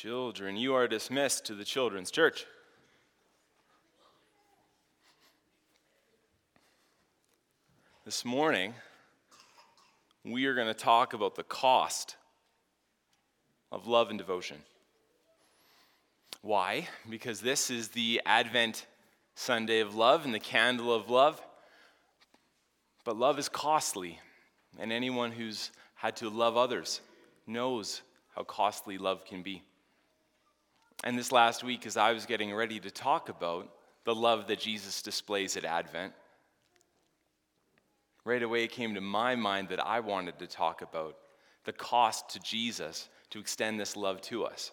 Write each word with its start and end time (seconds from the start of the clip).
Children, 0.00 0.56
you 0.56 0.74
are 0.74 0.86
dismissed 0.86 1.46
to 1.46 1.56
the 1.56 1.64
children's 1.64 2.12
church. 2.12 2.46
This 8.04 8.24
morning, 8.24 8.74
we 10.24 10.46
are 10.46 10.54
going 10.54 10.68
to 10.68 10.72
talk 10.72 11.14
about 11.14 11.34
the 11.34 11.42
cost 11.42 12.14
of 13.72 13.88
love 13.88 14.10
and 14.10 14.20
devotion. 14.20 14.58
Why? 16.42 16.86
Because 17.10 17.40
this 17.40 17.68
is 17.68 17.88
the 17.88 18.22
Advent 18.24 18.86
Sunday 19.34 19.80
of 19.80 19.96
love 19.96 20.24
and 20.24 20.32
the 20.32 20.38
candle 20.38 20.94
of 20.94 21.10
love. 21.10 21.42
But 23.02 23.16
love 23.16 23.36
is 23.40 23.48
costly, 23.48 24.20
and 24.78 24.92
anyone 24.92 25.32
who's 25.32 25.72
had 25.96 26.14
to 26.18 26.30
love 26.30 26.56
others 26.56 27.00
knows 27.48 28.02
how 28.36 28.44
costly 28.44 28.96
love 28.96 29.24
can 29.24 29.42
be. 29.42 29.64
And 31.04 31.16
this 31.16 31.32
last 31.32 31.62
week, 31.62 31.86
as 31.86 31.96
I 31.96 32.12
was 32.12 32.26
getting 32.26 32.52
ready 32.52 32.80
to 32.80 32.90
talk 32.90 33.28
about 33.28 33.70
the 34.04 34.14
love 34.14 34.46
that 34.48 34.58
Jesus 34.58 35.00
displays 35.00 35.56
at 35.56 35.64
Advent, 35.64 36.12
right 38.24 38.42
away 38.42 38.64
it 38.64 38.72
came 38.72 38.94
to 38.94 39.00
my 39.00 39.36
mind 39.36 39.68
that 39.68 39.84
I 39.84 40.00
wanted 40.00 40.38
to 40.40 40.46
talk 40.46 40.82
about 40.82 41.16
the 41.64 41.72
cost 41.72 42.30
to 42.30 42.40
Jesus 42.40 43.08
to 43.30 43.38
extend 43.38 43.78
this 43.78 43.96
love 43.96 44.20
to 44.22 44.44
us. 44.44 44.72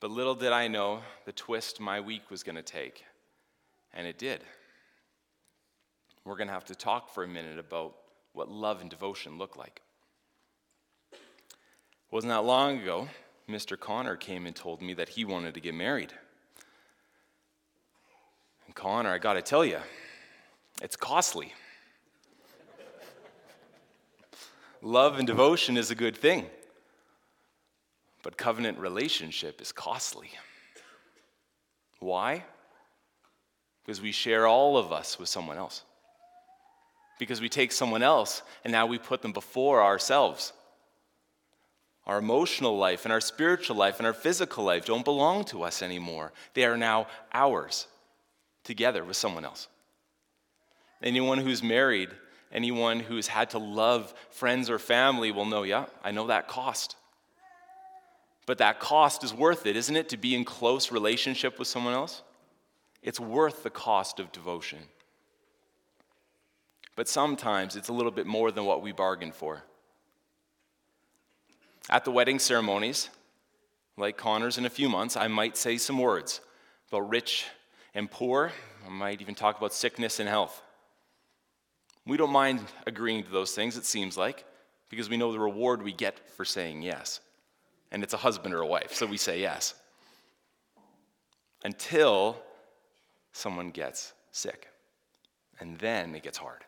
But 0.00 0.10
little 0.10 0.34
did 0.34 0.52
I 0.52 0.68
know 0.68 1.00
the 1.24 1.32
twist 1.32 1.80
my 1.80 2.00
week 2.00 2.30
was 2.30 2.42
going 2.42 2.56
to 2.56 2.62
take, 2.62 3.04
and 3.94 4.06
it 4.06 4.18
did. 4.18 4.42
We're 6.24 6.36
going 6.36 6.48
to 6.48 6.54
have 6.54 6.64
to 6.66 6.74
talk 6.74 7.08
for 7.08 7.24
a 7.24 7.28
minute 7.28 7.58
about 7.58 7.96
what 8.32 8.50
love 8.50 8.80
and 8.80 8.90
devotion 8.90 9.38
look 9.38 9.56
like. 9.56 9.80
It 11.12 11.18
wasn't 12.10 12.32
that 12.32 12.44
long 12.44 12.80
ago, 12.80 13.08
Mr. 13.52 13.78
Connor 13.78 14.16
came 14.16 14.46
and 14.46 14.56
told 14.56 14.80
me 14.80 14.94
that 14.94 15.10
he 15.10 15.24
wanted 15.24 15.52
to 15.54 15.60
get 15.60 15.74
married. 15.74 16.12
And 18.66 18.74
Connor, 18.74 19.10
I 19.10 19.18
got 19.18 19.34
to 19.34 19.42
tell 19.42 19.64
you, 19.64 19.78
it's 20.80 20.96
costly. 20.96 21.52
love 24.80 25.18
and 25.18 25.26
devotion 25.26 25.76
is 25.76 25.90
a 25.90 25.94
good 25.94 26.16
thing. 26.16 26.46
But 28.22 28.38
covenant 28.38 28.78
relationship 28.78 29.60
is 29.60 29.70
costly. 29.70 30.30
Why? 32.00 32.44
Because 33.84 34.00
we 34.00 34.12
share 34.12 34.46
all 34.46 34.78
of 34.78 34.92
us 34.92 35.18
with 35.18 35.28
someone 35.28 35.58
else. 35.58 35.82
Because 37.18 37.40
we 37.40 37.48
take 37.48 37.72
someone 37.72 38.02
else 38.02 38.42
and 38.64 38.72
now 38.72 38.86
we 38.86 38.98
put 38.98 39.22
them 39.22 39.32
before 39.32 39.82
ourselves. 39.82 40.52
Our 42.06 42.18
emotional 42.18 42.76
life 42.76 43.04
and 43.04 43.12
our 43.12 43.20
spiritual 43.20 43.76
life 43.76 43.98
and 43.98 44.06
our 44.06 44.12
physical 44.12 44.64
life 44.64 44.84
don't 44.84 45.04
belong 45.04 45.44
to 45.46 45.62
us 45.62 45.82
anymore. 45.82 46.32
They 46.54 46.64
are 46.64 46.76
now 46.76 47.06
ours 47.32 47.86
together 48.64 49.04
with 49.04 49.16
someone 49.16 49.44
else. 49.44 49.68
Anyone 51.02 51.38
who's 51.38 51.62
married, 51.62 52.10
anyone 52.52 53.00
who's 53.00 53.28
had 53.28 53.50
to 53.50 53.58
love 53.58 54.12
friends 54.30 54.68
or 54.68 54.78
family 54.78 55.30
will 55.30 55.44
know, 55.44 55.62
yeah, 55.62 55.86
I 56.02 56.10
know 56.10 56.26
that 56.26 56.48
cost. 56.48 56.96
But 58.46 58.58
that 58.58 58.80
cost 58.80 59.22
is 59.22 59.32
worth 59.32 59.66
it, 59.66 59.76
isn't 59.76 59.96
it, 59.96 60.08
to 60.08 60.16
be 60.16 60.34
in 60.34 60.44
close 60.44 60.90
relationship 60.90 61.58
with 61.58 61.68
someone 61.68 61.94
else? 61.94 62.22
It's 63.02 63.20
worth 63.20 63.62
the 63.62 63.70
cost 63.70 64.18
of 64.18 64.32
devotion. 64.32 64.78
But 66.96 67.08
sometimes 67.08 67.76
it's 67.76 67.88
a 67.88 67.92
little 67.92 68.10
bit 68.10 68.26
more 68.26 68.50
than 68.50 68.64
what 68.64 68.82
we 68.82 68.92
bargained 68.92 69.34
for. 69.34 69.62
At 71.90 72.04
the 72.04 72.10
wedding 72.10 72.38
ceremonies, 72.38 73.08
like 73.96 74.16
Connor's 74.16 74.58
in 74.58 74.66
a 74.66 74.70
few 74.70 74.88
months, 74.88 75.16
I 75.16 75.28
might 75.28 75.56
say 75.56 75.76
some 75.76 75.98
words 75.98 76.40
about 76.88 77.08
rich 77.08 77.46
and 77.94 78.10
poor. 78.10 78.52
I 78.86 78.90
might 78.90 79.20
even 79.20 79.34
talk 79.34 79.58
about 79.58 79.72
sickness 79.74 80.20
and 80.20 80.28
health. 80.28 80.62
We 82.06 82.16
don't 82.16 82.30
mind 82.30 82.60
agreeing 82.86 83.24
to 83.24 83.30
those 83.30 83.52
things, 83.52 83.76
it 83.76 83.84
seems 83.84 84.16
like, 84.16 84.44
because 84.88 85.08
we 85.08 85.16
know 85.16 85.32
the 85.32 85.38
reward 85.38 85.82
we 85.82 85.92
get 85.92 86.18
for 86.30 86.44
saying 86.44 86.82
yes 86.82 87.20
and 87.92 88.02
it's 88.02 88.14
a 88.14 88.16
husband 88.18 88.54
or 88.54 88.62
a 88.62 88.66
wife, 88.66 88.94
so 88.94 89.06
we 89.06 89.18
say 89.18 89.40
yes. 89.40 89.74
Until 91.62 92.38
someone 93.32 93.70
gets 93.70 94.14
sick, 94.32 94.68
and 95.60 95.78
then 95.78 96.14
it 96.14 96.22
gets 96.22 96.38
hard. 96.38 96.64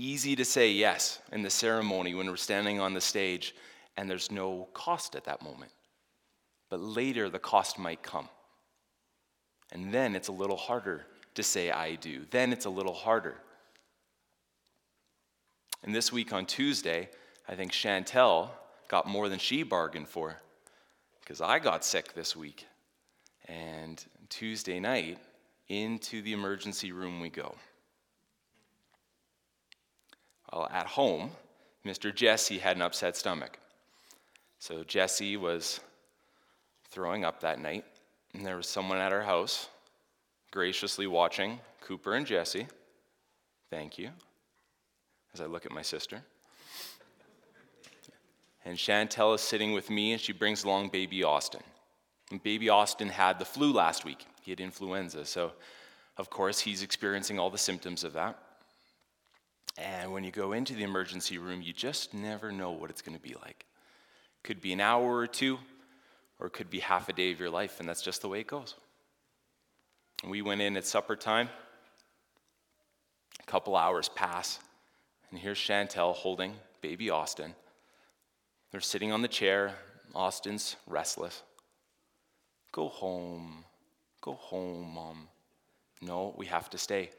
Easy 0.00 0.34
to 0.34 0.46
say 0.46 0.70
yes 0.70 1.20
in 1.30 1.42
the 1.42 1.50
ceremony 1.50 2.14
when 2.14 2.26
we're 2.26 2.36
standing 2.36 2.80
on 2.80 2.94
the 2.94 3.02
stage, 3.02 3.54
and 3.98 4.08
there's 4.08 4.32
no 4.32 4.66
cost 4.72 5.14
at 5.14 5.24
that 5.24 5.42
moment. 5.42 5.70
But 6.70 6.80
later, 6.80 7.28
the 7.28 7.38
cost 7.38 7.78
might 7.78 8.02
come. 8.02 8.26
And 9.70 9.92
then 9.92 10.16
it's 10.16 10.28
a 10.28 10.32
little 10.32 10.56
harder 10.56 11.04
to 11.34 11.42
say, 11.42 11.70
I 11.70 11.96
do. 11.96 12.22
Then 12.30 12.50
it's 12.50 12.64
a 12.64 12.70
little 12.70 12.94
harder. 12.94 13.36
And 15.84 15.94
this 15.94 16.10
week 16.10 16.32
on 16.32 16.46
Tuesday, 16.46 17.10
I 17.46 17.54
think 17.54 17.70
Chantel 17.70 18.48
got 18.88 19.06
more 19.06 19.28
than 19.28 19.38
she 19.38 19.62
bargained 19.64 20.08
for 20.08 20.38
because 21.20 21.42
I 21.42 21.58
got 21.58 21.84
sick 21.84 22.14
this 22.14 22.34
week. 22.34 22.66
And 23.48 24.02
Tuesday 24.30 24.80
night, 24.80 25.18
into 25.68 26.22
the 26.22 26.32
emergency 26.32 26.90
room 26.90 27.20
we 27.20 27.28
go. 27.28 27.54
Well, 30.52 30.68
at 30.72 30.86
home, 30.86 31.30
Mr. 31.84 32.14
Jesse 32.14 32.58
had 32.58 32.76
an 32.76 32.82
upset 32.82 33.16
stomach. 33.16 33.58
So 34.58 34.84
Jesse 34.84 35.36
was 35.36 35.80
throwing 36.90 37.24
up 37.24 37.40
that 37.40 37.60
night, 37.60 37.84
and 38.34 38.44
there 38.44 38.56
was 38.56 38.66
someone 38.66 38.98
at 38.98 39.12
our 39.12 39.22
house 39.22 39.68
graciously 40.50 41.06
watching 41.06 41.60
Cooper 41.80 42.14
and 42.14 42.26
Jesse. 42.26 42.66
Thank 43.70 43.98
you. 43.98 44.10
As 45.32 45.40
I 45.40 45.46
look 45.46 45.64
at 45.64 45.72
my 45.72 45.82
sister. 45.82 46.22
And 48.64 48.76
Chantel 48.76 49.34
is 49.34 49.40
sitting 49.40 49.72
with 49.72 49.88
me, 49.88 50.12
and 50.12 50.20
she 50.20 50.32
brings 50.32 50.64
along 50.64 50.88
baby 50.88 51.22
Austin. 51.22 51.62
And 52.30 52.42
baby 52.42 52.68
Austin 52.68 53.08
had 53.08 53.38
the 53.38 53.44
flu 53.44 53.72
last 53.72 54.04
week. 54.04 54.26
He 54.42 54.50
had 54.50 54.60
influenza. 54.60 55.24
So, 55.24 55.52
of 56.18 56.28
course, 56.28 56.60
he's 56.60 56.82
experiencing 56.82 57.38
all 57.38 57.50
the 57.50 57.58
symptoms 57.58 58.04
of 58.04 58.12
that. 58.12 58.38
And 59.78 60.12
when 60.12 60.24
you 60.24 60.30
go 60.30 60.52
into 60.52 60.74
the 60.74 60.82
emergency 60.82 61.38
room, 61.38 61.62
you 61.62 61.72
just 61.72 62.12
never 62.12 62.52
know 62.52 62.70
what 62.70 62.90
it's 62.90 63.02
going 63.02 63.16
to 63.16 63.22
be 63.22 63.34
like. 63.42 63.64
Could 64.42 64.60
be 64.60 64.72
an 64.72 64.80
hour 64.80 65.16
or 65.16 65.26
two, 65.26 65.58
or 66.38 66.48
it 66.48 66.52
could 66.52 66.70
be 66.70 66.80
half 66.80 67.08
a 67.08 67.12
day 67.12 67.32
of 67.32 67.40
your 67.40 67.50
life, 67.50 67.80
and 67.80 67.88
that's 67.88 68.02
just 68.02 68.22
the 68.22 68.28
way 68.28 68.40
it 68.40 68.46
goes. 68.46 68.74
We 70.26 70.42
went 70.42 70.60
in 70.60 70.76
at 70.76 70.86
supper 70.86 71.16
time. 71.16 71.48
A 73.40 73.46
couple 73.46 73.76
hours 73.76 74.08
pass, 74.08 74.58
and 75.30 75.38
here's 75.38 75.58
Chantel 75.58 76.14
holding 76.14 76.54
baby 76.80 77.10
Austin. 77.10 77.54
They're 78.70 78.80
sitting 78.80 79.12
on 79.12 79.22
the 79.22 79.28
chair. 79.28 79.74
Austin's 80.14 80.76
restless. 80.86 81.42
Go 82.72 82.88
home. 82.88 83.64
Go 84.20 84.34
home, 84.34 84.94
Mom. 84.94 85.28
No, 86.00 86.34
we 86.36 86.46
have 86.46 86.70
to 86.70 86.78
stay. 86.78 87.10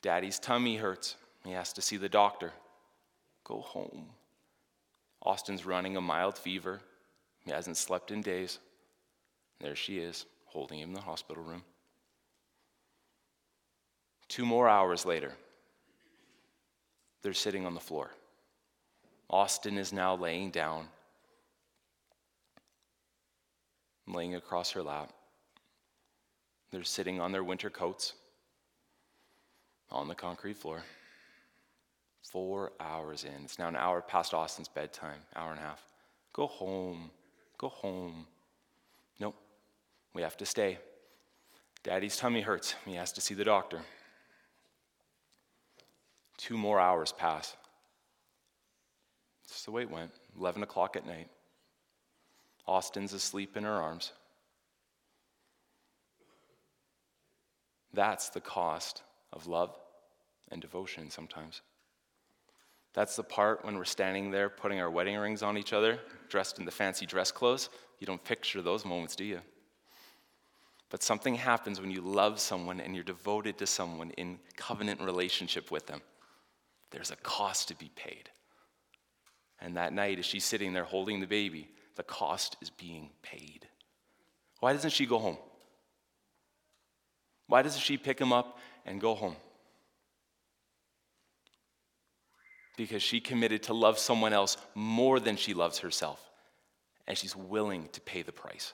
Daddy's 0.00 0.38
tummy 0.38 0.76
hurts. 0.76 1.16
He 1.44 1.52
has 1.52 1.72
to 1.74 1.82
see 1.82 1.96
the 1.96 2.08
doctor. 2.08 2.52
Go 3.44 3.60
home. 3.60 4.06
Austin's 5.22 5.66
running 5.66 5.96
a 5.96 6.00
mild 6.00 6.38
fever. 6.38 6.80
He 7.44 7.50
hasn't 7.50 7.76
slept 7.76 8.10
in 8.10 8.22
days. 8.22 8.58
There 9.60 9.76
she 9.76 9.98
is, 9.98 10.26
holding 10.46 10.78
him 10.78 10.90
in 10.90 10.94
the 10.94 11.00
hospital 11.00 11.42
room. 11.42 11.62
Two 14.28 14.46
more 14.46 14.68
hours 14.68 15.04
later, 15.04 15.32
they're 17.22 17.32
sitting 17.32 17.66
on 17.66 17.74
the 17.74 17.80
floor. 17.80 18.10
Austin 19.28 19.78
is 19.78 19.92
now 19.92 20.14
laying 20.14 20.50
down, 20.50 20.88
laying 24.06 24.34
across 24.34 24.70
her 24.72 24.82
lap. 24.82 25.12
They're 26.70 26.82
sitting 26.82 27.20
on 27.20 27.32
their 27.32 27.44
winter 27.44 27.70
coats 27.70 28.14
on 29.90 30.08
the 30.08 30.14
concrete 30.14 30.56
floor. 30.56 30.82
Four 32.22 32.72
hours 32.80 33.24
in. 33.24 33.44
It's 33.44 33.58
now 33.58 33.68
an 33.68 33.76
hour 33.76 34.00
past 34.00 34.32
Austin's 34.32 34.68
bedtime, 34.68 35.18
hour 35.34 35.50
and 35.50 35.60
a 35.60 35.62
half. 35.62 35.82
Go 36.32 36.46
home. 36.46 37.10
Go 37.58 37.68
home. 37.68 38.26
Nope. 39.18 39.36
We 40.14 40.22
have 40.22 40.36
to 40.38 40.46
stay. 40.46 40.78
Daddy's 41.82 42.16
tummy 42.16 42.40
hurts. 42.40 42.74
He 42.84 42.94
has 42.94 43.12
to 43.12 43.20
see 43.20 43.34
the 43.34 43.44
doctor. 43.44 43.80
Two 46.36 46.56
more 46.56 46.80
hours 46.80 47.12
pass. 47.12 47.56
That's 49.48 49.64
the 49.64 49.70
way 49.72 49.82
it 49.82 49.90
went. 49.90 50.12
11 50.38 50.62
o'clock 50.62 50.96
at 50.96 51.06
night. 51.06 51.28
Austin's 52.66 53.12
asleep 53.12 53.56
in 53.56 53.64
her 53.64 53.70
arms. 53.70 54.12
That's 57.92 58.30
the 58.30 58.40
cost 58.40 59.02
of 59.32 59.46
love 59.46 59.76
and 60.50 60.60
devotion 60.60 61.10
sometimes. 61.10 61.60
That's 62.94 63.16
the 63.16 63.22
part 63.22 63.64
when 63.64 63.76
we're 63.76 63.84
standing 63.84 64.30
there 64.30 64.50
putting 64.50 64.80
our 64.80 64.90
wedding 64.90 65.16
rings 65.16 65.42
on 65.42 65.56
each 65.56 65.72
other, 65.72 65.98
dressed 66.28 66.58
in 66.58 66.64
the 66.64 66.70
fancy 66.70 67.06
dress 67.06 67.32
clothes. 67.32 67.70
You 67.98 68.06
don't 68.06 68.22
picture 68.22 68.60
those 68.60 68.84
moments, 68.84 69.16
do 69.16 69.24
you? 69.24 69.40
But 70.90 71.02
something 71.02 71.34
happens 71.34 71.80
when 71.80 71.90
you 71.90 72.02
love 72.02 72.38
someone 72.38 72.78
and 72.78 72.94
you're 72.94 73.02
devoted 73.02 73.56
to 73.58 73.66
someone 73.66 74.10
in 74.10 74.38
covenant 74.56 75.00
relationship 75.00 75.70
with 75.70 75.86
them. 75.86 76.02
There's 76.90 77.10
a 77.10 77.16
cost 77.16 77.68
to 77.68 77.74
be 77.74 77.90
paid. 77.96 78.28
And 79.58 79.76
that 79.76 79.94
night, 79.94 80.18
as 80.18 80.26
she's 80.26 80.44
sitting 80.44 80.74
there 80.74 80.84
holding 80.84 81.20
the 81.20 81.26
baby, 81.26 81.68
the 81.96 82.02
cost 82.02 82.56
is 82.60 82.68
being 82.68 83.08
paid. 83.22 83.66
Why 84.60 84.74
doesn't 84.74 84.90
she 84.90 85.06
go 85.06 85.18
home? 85.18 85.38
Why 87.46 87.62
doesn't 87.62 87.80
she 87.80 87.96
pick 87.96 88.20
him 88.20 88.32
up 88.32 88.58
and 88.84 89.00
go 89.00 89.14
home? 89.14 89.36
Because 92.76 93.02
she 93.02 93.20
committed 93.20 93.64
to 93.64 93.74
love 93.74 93.98
someone 93.98 94.32
else 94.32 94.56
more 94.74 95.20
than 95.20 95.36
she 95.36 95.54
loves 95.54 95.80
herself, 95.80 96.20
and 97.06 97.16
she's 97.16 97.36
willing 97.36 97.88
to 97.92 98.00
pay 98.00 98.22
the 98.22 98.32
price. 98.32 98.72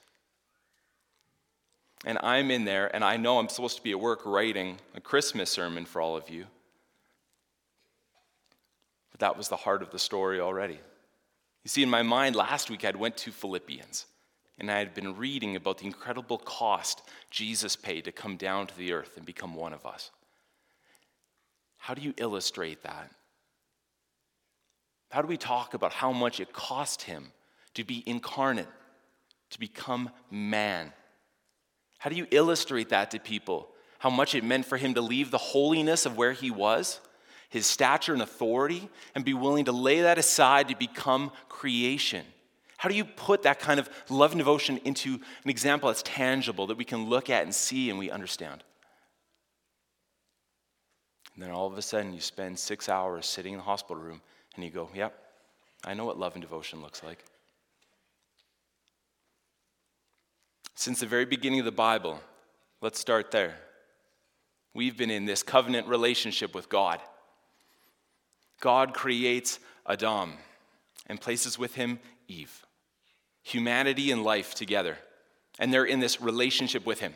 And 2.04 2.18
I'm 2.22 2.50
in 2.50 2.64
there, 2.64 2.94
and 2.94 3.04
I 3.04 3.16
know 3.16 3.38
I'm 3.38 3.48
supposed 3.48 3.76
to 3.76 3.82
be 3.82 3.90
at 3.90 4.00
work 4.00 4.22
writing 4.24 4.78
a 4.94 5.00
Christmas 5.00 5.50
sermon 5.50 5.84
for 5.84 6.00
all 6.00 6.16
of 6.16 6.30
you. 6.30 6.46
But 9.10 9.20
that 9.20 9.36
was 9.36 9.48
the 9.48 9.56
heart 9.56 9.82
of 9.82 9.90
the 9.90 9.98
story 9.98 10.40
already. 10.40 10.78
You 11.64 11.68
see, 11.68 11.82
in 11.82 11.90
my 11.90 12.02
mind, 12.02 12.36
last 12.36 12.70
week 12.70 12.84
I 12.84 12.92
went 12.92 13.16
to 13.18 13.32
Philippians, 13.32 14.06
and 14.58 14.70
I 14.70 14.78
had 14.78 14.94
been 14.94 15.16
reading 15.16 15.56
about 15.56 15.78
the 15.78 15.86
incredible 15.86 16.38
cost 16.38 17.02
Jesus 17.30 17.74
paid 17.74 18.04
to 18.04 18.12
come 18.12 18.36
down 18.36 18.68
to 18.68 18.78
the 18.78 18.92
earth 18.92 19.16
and 19.16 19.26
become 19.26 19.54
one 19.54 19.72
of 19.72 19.84
us. 19.84 20.12
How 21.78 21.94
do 21.94 22.02
you 22.02 22.14
illustrate 22.16 22.84
that? 22.84 23.10
How 25.10 25.22
do 25.22 25.28
we 25.28 25.36
talk 25.36 25.74
about 25.74 25.92
how 25.92 26.12
much 26.12 26.40
it 26.40 26.52
cost 26.52 27.02
him 27.02 27.32
to 27.74 27.84
be 27.84 28.02
incarnate, 28.06 28.68
to 29.50 29.58
become 29.58 30.10
man? 30.30 30.92
How 31.98 32.10
do 32.10 32.16
you 32.16 32.26
illustrate 32.30 32.90
that 32.90 33.10
to 33.12 33.18
people? 33.18 33.68
How 33.98 34.10
much 34.10 34.34
it 34.34 34.44
meant 34.44 34.66
for 34.66 34.76
him 34.76 34.94
to 34.94 35.00
leave 35.00 35.30
the 35.30 35.38
holiness 35.38 36.06
of 36.06 36.16
where 36.16 36.32
he 36.32 36.50
was, 36.50 37.00
his 37.48 37.66
stature 37.66 38.12
and 38.12 38.22
authority, 38.22 38.88
and 39.14 39.24
be 39.24 39.34
willing 39.34 39.64
to 39.64 39.72
lay 39.72 40.02
that 40.02 40.18
aside 40.18 40.68
to 40.68 40.76
become 40.76 41.32
creation? 41.48 42.24
How 42.76 42.88
do 42.88 42.94
you 42.94 43.04
put 43.04 43.42
that 43.42 43.58
kind 43.58 43.80
of 43.80 43.90
love 44.08 44.30
and 44.30 44.38
devotion 44.38 44.78
into 44.84 45.14
an 45.14 45.50
example 45.50 45.88
that's 45.88 46.02
tangible 46.04 46.68
that 46.68 46.76
we 46.76 46.84
can 46.84 47.06
look 47.06 47.28
at 47.28 47.42
and 47.42 47.52
see 47.52 47.90
and 47.90 47.98
we 47.98 48.08
understand? 48.08 48.62
And 51.34 51.42
then 51.42 51.50
all 51.50 51.66
of 51.66 51.76
a 51.76 51.82
sudden, 51.82 52.12
you 52.12 52.20
spend 52.20 52.58
six 52.58 52.88
hours 52.88 53.26
sitting 53.26 53.54
in 53.54 53.58
the 53.58 53.64
hospital 53.64 54.00
room 54.00 54.20
and 54.58 54.64
you 54.64 54.72
go, 54.72 54.88
Yep, 54.92 55.14
I 55.84 55.94
know 55.94 56.04
what 56.04 56.18
love 56.18 56.34
and 56.34 56.42
devotion 56.42 56.82
looks 56.82 57.02
like. 57.04 57.24
Since 60.74 61.00
the 61.00 61.06
very 61.06 61.24
beginning 61.24 61.60
of 61.60 61.64
the 61.64 61.72
Bible, 61.72 62.20
let's 62.80 62.98
start 62.98 63.30
there. 63.30 63.54
We've 64.74 64.96
been 64.96 65.10
in 65.10 65.26
this 65.26 65.42
covenant 65.42 65.86
relationship 65.86 66.54
with 66.54 66.68
God. 66.68 67.00
God 68.60 68.94
creates 68.94 69.60
Adam 69.86 70.34
and 71.06 71.20
places 71.20 71.58
with 71.58 71.74
him 71.74 72.00
Eve. 72.26 72.64
Humanity 73.42 74.10
and 74.10 74.24
life 74.24 74.54
together. 74.54 74.98
And 75.58 75.72
they're 75.72 75.84
in 75.84 76.00
this 76.00 76.20
relationship 76.20 76.84
with 76.84 77.00
him. 77.00 77.14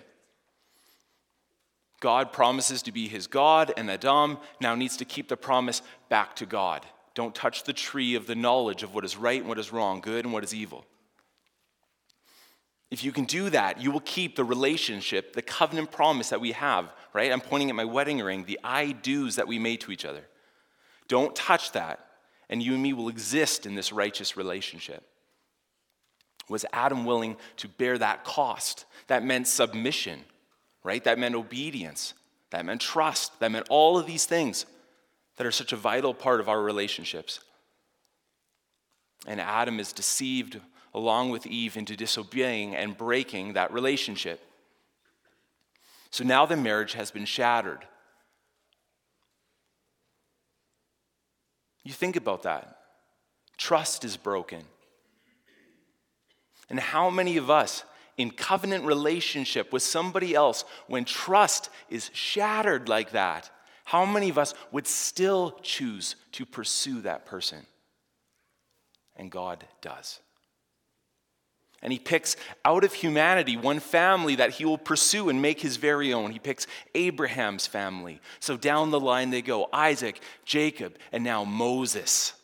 God 2.00 2.32
promises 2.32 2.82
to 2.82 2.92
be 2.92 3.06
his 3.06 3.26
God, 3.26 3.72
and 3.76 3.90
Adam 3.90 4.38
now 4.60 4.74
needs 4.74 4.96
to 4.96 5.04
keep 5.04 5.28
the 5.28 5.36
promise 5.36 5.82
back 6.08 6.34
to 6.36 6.46
God. 6.46 6.84
Don't 7.14 7.34
touch 7.34 7.64
the 7.64 7.72
tree 7.72 8.14
of 8.14 8.26
the 8.26 8.34
knowledge 8.34 8.82
of 8.82 8.94
what 8.94 9.04
is 9.04 9.16
right 9.16 9.40
and 9.40 9.48
what 9.48 9.58
is 9.58 9.72
wrong, 9.72 10.00
good 10.00 10.24
and 10.24 10.32
what 10.32 10.44
is 10.44 10.54
evil. 10.54 10.84
If 12.90 13.04
you 13.04 13.12
can 13.12 13.24
do 13.24 13.48
that, 13.50 13.80
you 13.80 13.90
will 13.90 14.00
keep 14.00 14.36
the 14.36 14.44
relationship, 14.44 15.32
the 15.32 15.42
covenant 15.42 15.90
promise 15.90 16.28
that 16.28 16.40
we 16.40 16.52
have, 16.52 16.92
right? 17.14 17.32
I'm 17.32 17.40
pointing 17.40 17.70
at 17.70 17.76
my 17.76 17.84
wedding 17.86 18.20
ring, 18.20 18.44
the 18.44 18.60
I 18.62 18.92
do's 18.92 19.36
that 19.36 19.48
we 19.48 19.58
made 19.58 19.80
to 19.82 19.92
each 19.92 20.04
other. 20.04 20.24
Don't 21.08 21.34
touch 21.34 21.72
that, 21.72 22.00
and 22.50 22.62
you 22.62 22.74
and 22.74 22.82
me 22.82 22.92
will 22.92 23.08
exist 23.08 23.64
in 23.64 23.74
this 23.74 23.92
righteous 23.92 24.36
relationship. 24.36 25.04
Was 26.48 26.66
Adam 26.72 27.04
willing 27.04 27.36
to 27.58 27.68
bear 27.68 27.96
that 27.96 28.24
cost? 28.24 28.84
That 29.06 29.24
meant 29.24 29.46
submission, 29.46 30.20
right? 30.84 31.02
That 31.04 31.18
meant 31.18 31.34
obedience. 31.34 32.14
That 32.50 32.66
meant 32.66 32.82
trust. 32.82 33.40
That 33.40 33.52
meant 33.52 33.68
all 33.70 33.96
of 33.96 34.06
these 34.06 34.26
things 34.26 34.66
that 35.42 35.48
are 35.48 35.50
such 35.50 35.72
a 35.72 35.76
vital 35.76 36.14
part 36.14 36.38
of 36.38 36.48
our 36.48 36.62
relationships. 36.62 37.40
And 39.26 39.40
Adam 39.40 39.80
is 39.80 39.92
deceived 39.92 40.60
along 40.94 41.30
with 41.30 41.48
Eve 41.48 41.76
into 41.76 41.96
disobeying 41.96 42.76
and 42.76 42.96
breaking 42.96 43.54
that 43.54 43.72
relationship. 43.72 44.40
So 46.12 46.22
now 46.22 46.46
the 46.46 46.56
marriage 46.56 46.92
has 46.92 47.10
been 47.10 47.24
shattered. 47.24 47.80
You 51.82 51.92
think 51.92 52.14
about 52.14 52.44
that. 52.44 52.76
Trust 53.58 54.04
is 54.04 54.16
broken. 54.16 54.62
And 56.70 56.78
how 56.78 57.10
many 57.10 57.36
of 57.36 57.50
us 57.50 57.82
in 58.16 58.30
covenant 58.30 58.84
relationship 58.84 59.72
with 59.72 59.82
somebody 59.82 60.36
else, 60.36 60.64
when 60.86 61.04
trust 61.04 61.68
is 61.90 62.12
shattered 62.12 62.88
like 62.88 63.10
that, 63.10 63.50
how 63.84 64.04
many 64.04 64.28
of 64.28 64.38
us 64.38 64.54
would 64.70 64.86
still 64.86 65.58
choose 65.62 66.16
to 66.32 66.46
pursue 66.46 67.00
that 67.02 67.26
person? 67.26 67.66
And 69.16 69.30
God 69.30 69.64
does. 69.80 70.20
And 71.82 71.92
he 71.92 71.98
picks 71.98 72.36
out 72.64 72.84
of 72.84 72.94
humanity 72.94 73.56
one 73.56 73.80
family 73.80 74.36
that 74.36 74.52
he 74.52 74.64
will 74.64 74.78
pursue 74.78 75.28
and 75.28 75.42
make 75.42 75.60
his 75.60 75.76
very 75.76 76.12
own. 76.12 76.30
He 76.30 76.38
picks 76.38 76.68
Abraham's 76.94 77.66
family. 77.66 78.20
So 78.38 78.56
down 78.56 78.92
the 78.92 79.00
line 79.00 79.30
they 79.30 79.42
go 79.42 79.68
Isaac, 79.72 80.20
Jacob, 80.44 80.96
and 81.10 81.24
now 81.24 81.42
Moses. 81.42 82.34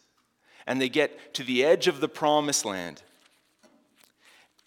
And 0.67 0.81
they 0.81 0.89
get 0.89 1.35
to 1.35 1.45
the 1.45 1.65
edge 1.65 1.87
of 1.87 2.01
the 2.01 2.09
promised 2.09 2.65
land. 2.65 3.03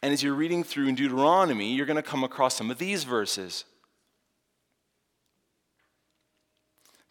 And 0.01 0.13
as 0.13 0.23
you're 0.23 0.33
reading 0.33 0.63
through 0.63 0.87
in 0.87 0.95
Deuteronomy, 0.95 1.73
you're 1.73 1.85
going 1.85 1.95
to 1.97 2.01
come 2.01 2.23
across 2.23 2.55
some 2.55 2.71
of 2.71 2.77
these 2.77 3.03
verses. 3.03 3.65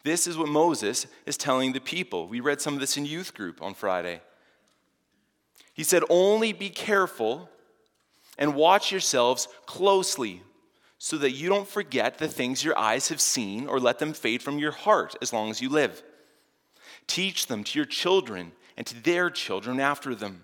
This 0.03 0.27
is 0.27 0.37
what 0.37 0.49
Moses 0.49 1.07
is 1.25 1.37
telling 1.37 1.73
the 1.73 1.79
people. 1.79 2.27
We 2.27 2.39
read 2.39 2.61
some 2.61 2.73
of 2.73 2.79
this 2.79 2.97
in 2.97 3.05
youth 3.05 3.33
group 3.33 3.61
on 3.61 3.73
Friday. 3.73 4.21
He 5.73 5.83
said, 5.83 6.03
Only 6.09 6.53
be 6.53 6.69
careful 6.69 7.49
and 8.37 8.55
watch 8.55 8.91
yourselves 8.91 9.47
closely 9.65 10.41
so 10.97 11.17
that 11.17 11.31
you 11.31 11.49
don't 11.49 11.67
forget 11.67 12.17
the 12.17 12.27
things 12.27 12.63
your 12.63 12.77
eyes 12.77 13.09
have 13.09 13.21
seen 13.21 13.67
or 13.67 13.79
let 13.79 13.99
them 13.99 14.13
fade 14.13 14.41
from 14.41 14.59
your 14.59 14.71
heart 14.71 15.15
as 15.21 15.33
long 15.33 15.49
as 15.49 15.61
you 15.61 15.69
live. 15.69 16.03
Teach 17.07 17.47
them 17.47 17.63
to 17.63 17.79
your 17.79 17.85
children 17.85 18.51
and 18.77 18.85
to 18.87 19.01
their 19.01 19.29
children 19.29 19.79
after 19.79 20.15
them. 20.15 20.43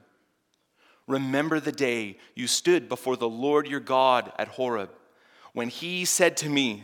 Remember 1.08 1.60
the 1.60 1.72
day 1.72 2.18
you 2.36 2.48
stood 2.48 2.90
before 2.90 3.16
the 3.16 3.30
Lord 3.30 3.68
your 3.68 3.80
God 3.80 4.32
at 4.38 4.50
Horeb, 4.50 4.90
when 5.54 5.70
he 5.70 6.06
said 6.06 6.36
to 6.38 6.50
me, 6.50 6.84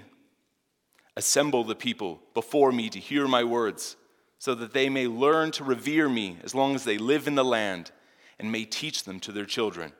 Assemble 1.15 1.63
the 1.63 1.75
people 1.75 2.21
before 2.33 2.71
me 2.71 2.89
to 2.89 2.99
hear 2.99 3.27
my 3.27 3.43
words, 3.43 3.95
so 4.39 4.55
that 4.55 4.73
they 4.73 4.89
may 4.89 5.07
learn 5.07 5.51
to 5.51 5.63
revere 5.63 6.09
me 6.09 6.37
as 6.43 6.55
long 6.55 6.75
as 6.75 6.83
they 6.83 6.97
live 6.97 7.27
in 7.27 7.35
the 7.35 7.45
land 7.45 7.91
and 8.39 8.51
may 8.51 8.65
teach 8.65 9.03
them 9.03 9.19
to 9.21 9.31
their 9.31 9.45
children. 9.45 9.93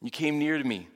You 0.00 0.10
came 0.10 0.38
near 0.38 0.58
to 0.58 0.64
me. 0.64 0.88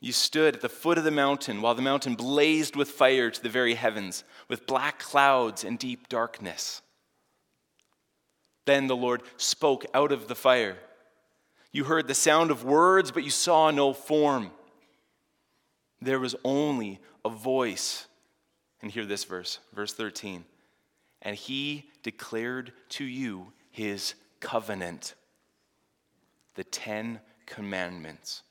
You 0.00 0.12
stood 0.12 0.54
at 0.56 0.60
the 0.60 0.68
foot 0.68 0.98
of 0.98 1.04
the 1.04 1.10
mountain 1.10 1.62
while 1.62 1.74
the 1.74 1.82
mountain 1.82 2.14
blazed 2.14 2.76
with 2.76 2.88
fire 2.88 3.30
to 3.30 3.42
the 3.42 3.48
very 3.48 3.74
heavens, 3.74 4.24
with 4.48 4.66
black 4.66 4.98
clouds 4.98 5.64
and 5.64 5.78
deep 5.78 6.08
darkness. 6.08 6.82
Then 8.66 8.88
the 8.88 8.96
Lord 8.96 9.22
spoke 9.36 9.86
out 9.94 10.12
of 10.12 10.28
the 10.28 10.34
fire. 10.34 10.76
You 11.72 11.84
heard 11.84 12.08
the 12.08 12.14
sound 12.14 12.50
of 12.50 12.64
words, 12.64 13.10
but 13.10 13.24
you 13.24 13.30
saw 13.30 13.70
no 13.70 13.92
form. 13.92 14.50
There 16.00 16.20
was 16.20 16.36
only 16.44 17.00
a 17.24 17.28
voice. 17.28 18.06
And 18.82 18.90
hear 18.90 19.06
this 19.06 19.24
verse, 19.24 19.58
verse 19.72 19.92
13. 19.92 20.44
And 21.22 21.36
he 21.36 21.90
declared 22.02 22.72
to 22.90 23.04
you 23.04 23.52
his 23.70 24.14
covenant, 24.40 25.14
the 26.54 26.64
Ten 26.64 27.20
Commandments, 27.46 28.42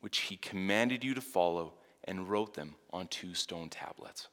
which 0.00 0.18
he 0.18 0.36
commanded 0.36 1.04
you 1.04 1.14
to 1.14 1.20
follow 1.20 1.74
and 2.04 2.28
wrote 2.28 2.54
them 2.54 2.74
on 2.92 3.06
two 3.06 3.34
stone 3.34 3.68
tablets. 3.68 4.28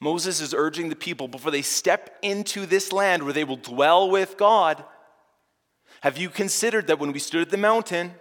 Moses 0.00 0.40
is 0.40 0.54
urging 0.54 0.88
the 0.88 0.96
people 0.96 1.26
before 1.26 1.50
they 1.50 1.62
step 1.62 2.18
into 2.22 2.66
this 2.66 2.92
land 2.92 3.24
where 3.24 3.32
they 3.32 3.44
will 3.44 3.56
dwell 3.56 4.08
with 4.08 4.36
God. 4.36 4.84
Have 6.02 6.18
you 6.18 6.28
considered 6.28 6.86
that 6.86 6.98
when 6.98 7.12
we 7.12 7.18
stood 7.18 7.42
at 7.42 7.50
the 7.50 7.56
mountain, 7.56 8.12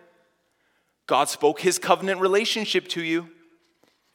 God 1.06 1.30
spoke 1.30 1.62
his 1.62 1.80
covenant 1.80 2.20
relationship 2.20 2.88
to 2.90 3.02
you? 3.02 3.30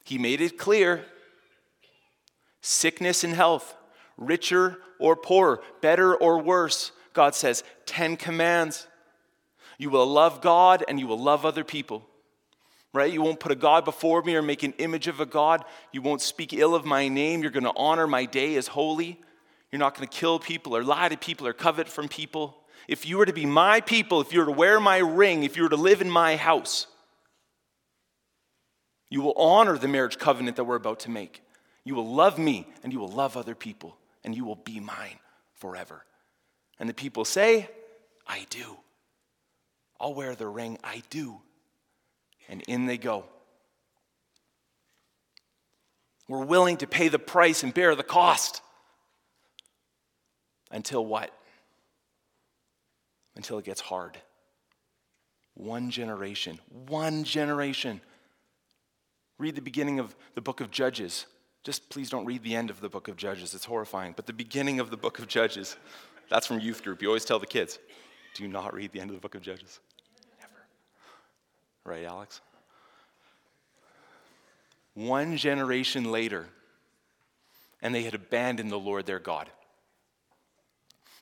He 0.03 0.17
made 0.17 0.41
it 0.41 0.57
clear 0.57 1.05
sickness 2.61 3.23
and 3.23 3.33
health, 3.33 3.75
richer 4.17 4.77
or 4.99 5.15
poorer, 5.15 5.61
better 5.81 6.15
or 6.15 6.39
worse. 6.39 6.91
God 7.13 7.35
says, 7.35 7.63
10 7.85 8.17
commands. 8.17 8.87
You 9.77 9.89
will 9.89 10.07
love 10.07 10.41
God 10.41 10.83
and 10.87 10.99
you 10.99 11.07
will 11.07 11.19
love 11.19 11.45
other 11.45 11.63
people. 11.63 12.03
Right? 12.93 13.11
You 13.11 13.21
won't 13.21 13.39
put 13.39 13.51
a 13.51 13.55
God 13.55 13.85
before 13.85 14.21
me 14.21 14.35
or 14.35 14.41
make 14.41 14.61
an 14.61 14.73
image 14.77 15.07
of 15.07 15.19
a 15.19 15.25
God. 15.25 15.65
You 15.91 16.01
won't 16.01 16.21
speak 16.21 16.53
ill 16.53 16.75
of 16.75 16.85
my 16.85 17.07
name. 17.07 17.41
You're 17.41 17.51
going 17.51 17.63
to 17.63 17.73
honor 17.75 18.07
my 18.07 18.25
day 18.25 18.55
as 18.55 18.67
holy. 18.67 19.19
You're 19.71 19.79
not 19.79 19.95
going 19.95 20.07
to 20.07 20.15
kill 20.15 20.37
people 20.37 20.75
or 20.75 20.83
lie 20.83 21.09
to 21.09 21.17
people 21.17 21.47
or 21.47 21.53
covet 21.53 21.87
from 21.87 22.07
people. 22.07 22.62
If 22.87 23.05
you 23.05 23.17
were 23.17 23.25
to 23.25 23.33
be 23.33 23.45
my 23.45 23.81
people, 23.81 24.21
if 24.21 24.33
you 24.33 24.39
were 24.39 24.45
to 24.45 24.51
wear 24.51 24.79
my 24.79 24.97
ring, 24.97 25.43
if 25.43 25.55
you 25.55 25.63
were 25.63 25.69
to 25.69 25.75
live 25.75 26.01
in 26.01 26.09
my 26.09 26.35
house, 26.35 26.87
you 29.09 29.21
will 29.21 29.33
honor 29.33 29.77
the 29.77 29.87
marriage 29.87 30.17
covenant 30.17 30.57
that 30.57 30.63
we're 30.63 30.75
about 30.75 31.01
to 31.01 31.11
make. 31.11 31.41
You 31.83 31.95
will 31.95 32.13
love 32.13 32.37
me 32.37 32.67
and 32.83 32.91
you 32.91 32.99
will 32.99 33.11
love 33.11 33.37
other 33.37 33.55
people 33.55 33.97
and 34.23 34.35
you 34.35 34.45
will 34.45 34.55
be 34.55 34.79
mine 34.79 35.19
forever. 35.53 36.03
And 36.79 36.89
the 36.89 36.93
people 36.93 37.25
say, 37.25 37.69
I 38.27 38.45
do. 38.49 38.77
I'll 39.99 40.13
wear 40.13 40.35
the 40.35 40.47
ring, 40.47 40.77
I 40.83 41.03
do. 41.09 41.39
And 42.49 42.61
in 42.67 42.87
they 42.87 42.97
go. 42.97 43.25
We're 46.27 46.43
willing 46.43 46.77
to 46.77 46.87
pay 46.87 47.09
the 47.09 47.19
price 47.19 47.63
and 47.63 47.73
bear 47.73 47.95
the 47.95 48.03
cost. 48.03 48.61
Until 50.71 51.05
what? 51.05 51.31
Until 53.35 53.57
it 53.57 53.65
gets 53.65 53.81
hard. 53.81 54.17
One 55.55 55.91
generation, 55.91 56.59
one 56.69 57.23
generation. 57.23 58.01
Read 59.37 59.55
the 59.55 59.61
beginning 59.61 59.99
of 59.99 60.15
the 60.35 60.41
book 60.41 60.61
of 60.61 60.71
Judges. 60.71 61.25
Just 61.63 61.89
please 61.89 62.09
don't 62.09 62.25
read 62.25 62.43
the 62.43 62.55
end 62.55 62.69
of 62.69 62.81
the 62.81 62.89
book 62.89 63.07
of 63.07 63.17
Judges, 63.17 63.53
it's 63.53 63.65
horrifying. 63.65 64.13
But 64.15 64.25
the 64.25 64.33
beginning 64.33 64.79
of 64.79 64.89
the 64.89 64.97
book 64.97 65.19
of 65.19 65.27
Judges, 65.27 65.77
that's 66.29 66.47
from 66.47 66.59
youth 66.59 66.83
group. 66.83 67.01
You 67.01 67.07
always 67.07 67.25
tell 67.25 67.39
the 67.39 67.45
kids, 67.45 67.79
do 68.33 68.47
not 68.47 68.73
read 68.73 68.91
the 68.91 68.99
end 68.99 69.09
of 69.09 69.15
the 69.15 69.21
book 69.21 69.35
of 69.35 69.41
Judges. 69.41 69.79
Never. 70.39 70.65
Right, 71.85 72.05
Alex? 72.05 72.41
One 74.95 75.37
generation 75.37 76.11
later, 76.11 76.47
and 77.81 77.93
they 77.93 78.03
had 78.03 78.13
abandoned 78.13 78.71
the 78.71 78.79
Lord 78.79 79.05
their 79.05 79.19
God. 79.19 79.49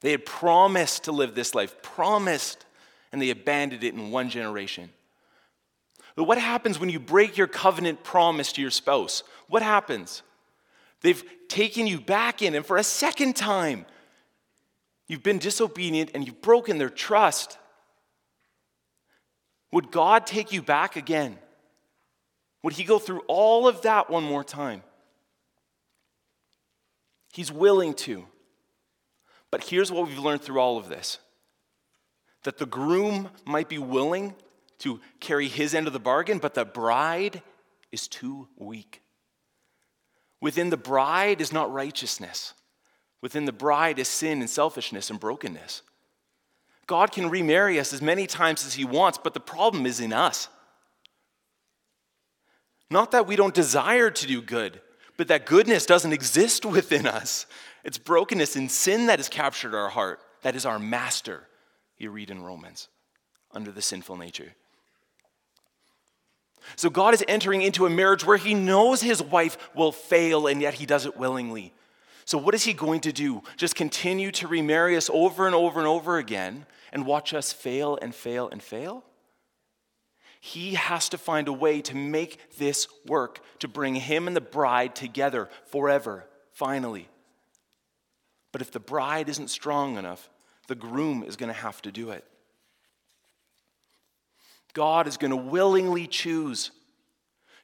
They 0.02 0.12
had 0.12 0.26
promised 0.26 1.06
to 1.06 1.12
live 1.12 1.36
this 1.36 1.56
life, 1.56 1.82
promised, 1.82 2.66
and 3.12 3.22
they 3.22 3.30
abandoned 3.30 3.84
it 3.84 3.94
in 3.94 4.12
one 4.12 4.30
generation. 4.30 4.90
But 6.16 6.26
what 6.26 6.38
happens 6.38 6.80
when 6.80 6.90
you 6.90 7.00
break 7.00 7.38
your 7.38 7.48
covenant 7.48 8.04
promise 8.04 8.52
to 8.54 8.62
your 8.62 8.72
spouse? 8.72 9.24
What 9.48 9.62
happens? 9.62 10.24
They've 11.02 11.24
taken 11.48 11.88
you 11.88 12.00
back 12.00 12.42
in, 12.42 12.56
and 12.56 12.66
for 12.66 12.78
a 12.78 12.84
second 12.84 13.36
time, 13.36 13.86
you've 15.08 15.24
been 15.24 15.40
disobedient 15.40 16.12
and 16.14 16.26
you've 16.26 16.42
broken 16.42 16.78
their 16.78 16.90
trust. 16.90 17.58
Would 19.72 19.92
God 19.92 20.28
take 20.28 20.52
you 20.52 20.62
back 20.62 20.96
again? 20.96 21.38
Would 22.64 22.74
He 22.74 22.84
go 22.84 23.00
through 23.00 23.22
all 23.28 23.68
of 23.68 23.84
that 23.84 24.10
one 24.10 24.24
more 24.24 24.44
time? 24.44 24.84
He's 27.34 27.52
willing 27.52 27.94
to. 27.96 28.26
But 29.52 29.66
here's 29.66 29.92
what 29.92 30.08
we've 30.08 30.18
learned 30.18 30.42
through 30.42 30.60
all 30.60 30.78
of 30.78 30.90
this 30.90 31.20
that 32.44 32.58
the 32.58 32.66
groom 32.66 33.30
might 33.46 33.70
be 33.70 33.78
willing 33.78 34.34
to 34.80 35.00
carry 35.20 35.48
his 35.48 35.76
end 35.76 35.86
of 35.86 35.94
the 35.94 36.00
bargain, 36.00 36.40
but 36.40 36.56
the 36.56 36.66
bride 36.66 37.44
is 37.92 38.08
too 38.08 38.48
weak. 38.58 39.04
Within 40.40 40.72
the 40.72 40.78
bride 40.78 41.40
is 41.40 41.54
not 41.54 41.72
righteousness. 41.72 42.56
Within 43.22 43.46
the 43.46 43.52
bride 43.52 44.00
is 44.00 44.08
sin 44.08 44.40
and 44.40 44.50
selfishness 44.50 45.12
and 45.12 45.20
brokenness. 45.20 45.84
God 46.88 47.12
can 47.12 47.30
remarry 47.30 47.80
us 47.80 47.94
as 47.94 48.02
many 48.02 48.26
times 48.26 48.66
as 48.66 48.74
he 48.74 48.84
wants, 48.84 49.20
but 49.24 49.36
the 49.36 49.40
problem 49.40 49.86
is 49.86 50.00
in 50.00 50.12
us. 50.12 50.50
Not 52.90 53.12
that 53.12 53.28
we 53.28 53.36
don't 53.36 53.54
desire 53.54 54.10
to 54.10 54.28
do 54.28 54.42
good, 54.42 54.82
but 55.16 55.28
that 55.28 55.46
goodness 55.46 55.86
doesn't 55.86 56.12
exist 56.12 56.66
within 56.78 57.06
us. 57.06 57.46
It's 57.84 57.98
brokenness 57.98 58.56
and 58.56 58.70
sin 58.70 59.08
that 59.08 59.20
has 59.20 59.30
captured 59.30 59.76
our 59.76 59.90
heart. 59.90 60.20
That 60.44 60.56
is 60.56 60.66
our 60.66 60.80
master, 60.80 61.48
you 61.98 62.12
read 62.12 62.30
in 62.30 62.44
Romans, 62.44 62.88
under 63.52 63.72
the 63.72 63.82
sinful 63.82 64.18
nature. 64.18 64.54
So 66.76 66.90
God 66.90 67.14
is 67.14 67.24
entering 67.28 67.62
into 67.62 67.86
a 67.86 67.90
marriage 67.90 68.26
where 68.26 68.38
he 68.38 68.54
knows 68.54 69.02
his 69.02 69.22
wife 69.22 69.58
will 69.76 69.92
fail, 69.92 70.48
and 70.48 70.62
yet 70.62 70.76
he 70.76 70.86
does 70.86 71.06
it 71.06 71.18
willingly. 71.18 71.74
So, 72.26 72.38
what 72.38 72.54
is 72.54 72.64
he 72.64 72.74
going 72.74 73.02
to 73.02 73.12
do? 73.12 73.42
Just 73.58 73.76
continue 73.76 74.32
to 74.34 74.48
remarry 74.48 74.96
us 74.96 75.10
over 75.12 75.48
and 75.48 75.56
over 75.56 75.80
and 75.80 75.88
over 75.88 76.18
again 76.18 76.66
and 76.94 77.06
watch 77.06 77.34
us 77.34 77.52
fail 77.52 77.98
and 78.02 78.14
fail 78.14 78.48
and 78.50 78.62
fail? 78.62 79.04
He 80.40 80.74
has 80.76 81.10
to 81.10 81.18
find 81.18 81.48
a 81.48 81.54
way 81.54 81.82
to 81.82 81.96
make 81.96 82.58
this 82.58 82.88
work, 83.06 83.42
to 83.60 83.68
bring 83.68 83.96
him 83.96 84.28
and 84.28 84.36
the 84.36 84.42
bride 84.42 84.96
together 84.96 85.50
forever, 85.66 86.26
finally. 86.52 87.08
But 88.52 88.62
if 88.62 88.72
the 88.72 88.80
bride 88.80 89.30
isn't 89.30 89.50
strong 89.50 89.98
enough, 89.98 90.30
the 90.68 90.76
groom 90.76 91.24
is 91.24 91.36
going 91.36 91.52
to 91.52 91.60
have 91.60 91.82
to 91.84 91.92
do 91.92 92.12
it. 92.12 92.26
God 94.74 95.08
is 95.08 95.18
going 95.18 95.32
to 95.32 95.38
willingly 95.38 96.08
choose 96.08 96.72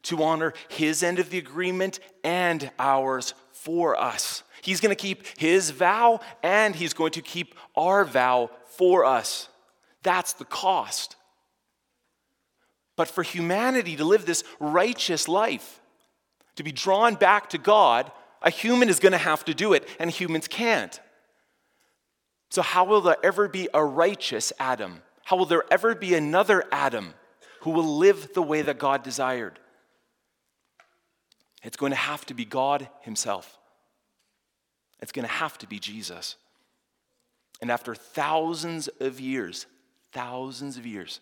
to 0.03 0.23
honor 0.23 0.53
his 0.69 1.03
end 1.03 1.19
of 1.19 1.29
the 1.29 1.37
agreement 1.37 1.99
and 2.23 2.69
ours 2.79 3.33
for 3.51 3.99
us. 3.99 4.43
He's 4.61 4.79
going 4.79 4.95
to 4.95 5.01
keep 5.01 5.25
his 5.37 5.71
vow 5.71 6.19
and 6.43 6.75
he's 6.75 6.93
going 6.93 7.11
to 7.11 7.21
keep 7.21 7.55
our 7.75 8.05
vow 8.05 8.49
for 8.65 9.05
us. 9.05 9.49
That's 10.03 10.33
the 10.33 10.45
cost. 10.45 11.15
But 12.95 13.07
for 13.07 13.23
humanity 13.23 13.95
to 13.95 14.03
live 14.03 14.25
this 14.25 14.43
righteous 14.59 15.27
life, 15.27 15.81
to 16.55 16.63
be 16.63 16.71
drawn 16.71 17.15
back 17.15 17.49
to 17.51 17.57
God, 17.57 18.11
a 18.41 18.49
human 18.49 18.89
is 18.89 18.99
going 18.99 19.11
to 19.11 19.17
have 19.17 19.45
to 19.45 19.53
do 19.53 19.73
it, 19.73 19.87
and 19.99 20.09
humans 20.09 20.47
can't. 20.47 20.99
So, 22.49 22.61
how 22.61 22.85
will 22.85 23.01
there 23.01 23.17
ever 23.23 23.47
be 23.47 23.67
a 23.73 23.83
righteous 23.83 24.53
Adam? 24.59 25.01
How 25.25 25.35
will 25.35 25.45
there 25.45 25.65
ever 25.69 25.95
be 25.95 26.13
another 26.13 26.63
Adam 26.71 27.13
who 27.61 27.71
will 27.71 27.97
live 27.97 28.33
the 28.33 28.41
way 28.41 28.61
that 28.61 28.77
God 28.77 29.03
desired? 29.03 29.59
It's 31.63 31.77
going 31.77 31.91
to 31.91 31.97
have 31.97 32.25
to 32.27 32.33
be 32.33 32.45
God 32.45 32.87
Himself. 33.01 33.57
It's 35.01 35.11
going 35.11 35.27
to 35.27 35.33
have 35.33 35.57
to 35.59 35.67
be 35.67 35.79
Jesus. 35.79 36.35
And 37.61 37.71
after 37.71 37.95
thousands 37.95 38.87
of 38.99 39.19
years, 39.19 39.65
thousands 40.11 40.77
of 40.77 40.85
years, 40.85 41.19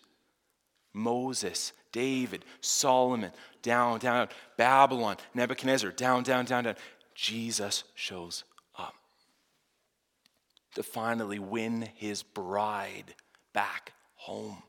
Moses, 0.92 1.72
David, 1.92 2.44
Solomon, 2.60 3.32
down, 3.62 3.98
down, 3.98 4.28
Babylon, 4.56 5.16
Nebuchadnezzar, 5.34 5.90
down, 5.90 6.22
down, 6.22 6.44
down, 6.44 6.64
down, 6.64 6.76
Jesus 7.16 7.84
shows 7.94 8.44
up 8.78 8.94
to 10.74 10.82
finally 10.82 11.38
win 11.38 11.88
his 11.94 12.22
bride 12.22 13.14
back 13.54 13.94
home. 14.16 14.62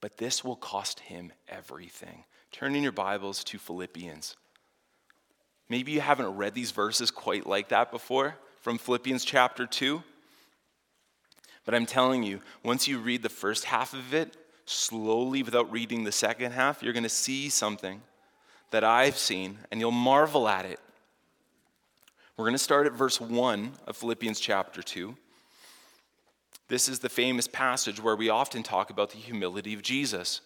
But 0.00 0.16
this 0.16 0.44
will 0.44 0.56
cost 0.56 1.00
him 1.00 1.32
everything. 1.48 2.24
Turn 2.52 2.76
in 2.76 2.84
your 2.84 2.92
Bibles 2.92 3.42
to 3.44 3.58
Philippians. 3.58 4.36
Maybe 5.68 5.90
you 5.90 6.00
haven't 6.00 6.36
read 6.36 6.54
these 6.54 6.70
verses 6.70 7.10
quite 7.10 7.44
like 7.44 7.68
that 7.70 7.90
before 7.90 8.36
from 8.60 8.78
Philippians 8.78 9.24
chapter 9.24 9.66
2. 9.66 10.02
But 11.64 11.74
I'm 11.74 11.84
telling 11.84 12.22
you, 12.22 12.40
once 12.62 12.86
you 12.86 13.00
read 13.00 13.24
the 13.24 13.28
first 13.28 13.64
half 13.64 13.92
of 13.92 14.14
it 14.14 14.36
slowly 14.66 15.42
without 15.42 15.70
reading 15.72 16.04
the 16.04 16.12
second 16.12 16.52
half, 16.52 16.80
you're 16.80 16.92
going 16.92 17.02
to 17.02 17.08
see 17.08 17.48
something 17.48 18.00
that 18.70 18.84
I've 18.84 19.18
seen 19.18 19.58
and 19.70 19.80
you'll 19.80 19.90
marvel 19.90 20.48
at 20.48 20.64
it. 20.64 20.80
We're 22.36 22.44
going 22.44 22.54
to 22.54 22.58
start 22.58 22.86
at 22.86 22.92
verse 22.92 23.20
1 23.20 23.72
of 23.86 23.96
Philippians 23.96 24.38
chapter 24.38 24.82
2. 24.82 25.16
This 26.68 26.88
is 26.88 26.98
the 26.98 27.08
famous 27.08 27.48
passage 27.48 28.00
where 28.00 28.14
we 28.14 28.28
often 28.28 28.62
talk 28.62 28.90
about 28.90 29.10
the 29.10 29.18
humility 29.18 29.74
of 29.74 29.82
Jesus. 29.82 30.42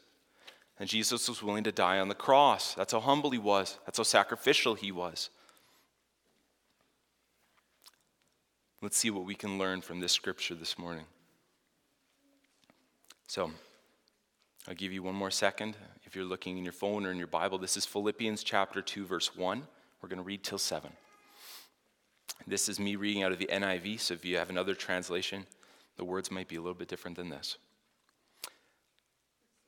And 0.79 0.89
Jesus 0.89 1.29
was 1.29 1.43
willing 1.43 1.65
to 1.65 1.73
die 1.73 1.99
on 1.99 2.09
the 2.09 2.15
cross. 2.15 2.75
That's 2.75 2.93
how 2.93 3.01
humble 3.01 3.31
he 3.31 3.39
was, 3.39 3.79
that's 3.85 3.99
how 3.99 4.05
sacrificial 4.05 4.75
he 4.75 4.91
was. 4.91 5.31
Let's 8.81 8.97
see 8.97 9.11
what 9.11 9.25
we 9.25 9.35
can 9.35 9.59
learn 9.59 9.81
from 9.81 10.01
this 10.01 10.13
scripture 10.13 10.57
this 10.57 10.77
morning. 10.77 11.05
So, 13.29 13.53
I'll 14.67 14.75
give 14.75 14.93
you 14.93 15.03
one 15.03 15.15
more 15.15 15.31
second. 15.31 15.77
If 16.13 16.17
you're 16.17 16.27
looking 16.27 16.59
in 16.59 16.65
your 16.65 16.75
phone 16.75 17.07
or 17.07 17.11
in 17.11 17.17
your 17.17 17.27
Bible, 17.27 17.57
this 17.57 17.75
is 17.75 17.87
Philippians 17.87 18.45
chapter 18.45 18.83
2, 18.83 19.07
verse 19.07 19.35
1. 19.35 19.67
We're 20.03 20.11
going 20.11 20.19
to 20.19 20.23
read 20.23 20.45
till 20.45 20.59
7. 20.59 20.93
This 22.47 22.69
is 22.69 22.79
me 22.79 22.97
reading 22.97 23.23
out 23.23 23.33
of 23.33 23.39
the 23.39 23.47
NIV, 23.51 23.99
so 23.99 24.13
if 24.13 24.23
you 24.23 24.37
have 24.37 24.51
another 24.51 24.75
translation, 24.75 25.47
the 25.97 26.05
words 26.05 26.31
might 26.31 26.49
be 26.49 26.57
a 26.57 26.61
little 26.61 26.75
bit 26.75 26.89
different 26.89 27.17
than 27.17 27.31
this. 27.31 27.57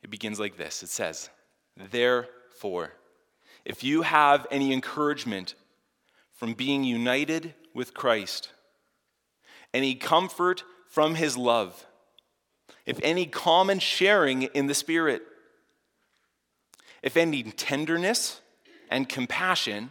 It 0.02 0.10
begins 0.10 0.38
like 0.38 0.58
this 0.58 0.82
it 0.82 0.90
says, 0.90 1.30
Therefore, 1.78 2.92
if 3.64 3.82
you 3.82 4.02
have 4.02 4.46
any 4.50 4.70
encouragement 4.74 5.54
from 6.34 6.52
being 6.52 6.84
united 6.84 7.54
with 7.72 7.94
Christ, 7.94 8.50
any 9.72 9.94
comfort 9.94 10.62
from 10.90 11.14
his 11.14 11.38
love, 11.38 11.86
if 12.84 13.00
any 13.02 13.24
common 13.24 13.78
sharing 13.78 14.42
in 14.42 14.66
the 14.66 14.74
Spirit, 14.74 15.22
if 17.04 17.18
any 17.18 17.42
tenderness 17.42 18.40
and 18.90 19.06
compassion, 19.06 19.90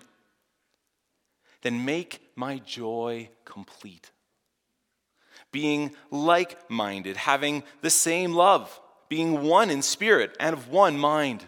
then 1.61 1.85
make 1.85 2.19
my 2.35 2.57
joy 2.57 3.29
complete. 3.45 4.09
Being 5.51 5.95
like 6.09 6.69
minded, 6.71 7.15
having 7.15 7.61
the 7.81 7.91
same 7.91 8.33
love, 8.33 8.81
being 9.09 9.43
one 9.43 9.69
in 9.69 9.83
spirit 9.83 10.35
and 10.39 10.53
of 10.53 10.69
one 10.69 10.97
mind. 10.97 11.45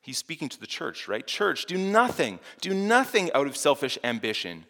He's 0.00 0.18
speaking 0.18 0.48
to 0.50 0.60
the 0.60 0.66
church, 0.68 1.08
right? 1.08 1.26
Church, 1.26 1.66
do 1.66 1.76
nothing, 1.76 2.38
do 2.60 2.72
nothing 2.72 3.32
out 3.34 3.48
of 3.48 3.56
selfish 3.56 3.98
ambition, 4.04 4.64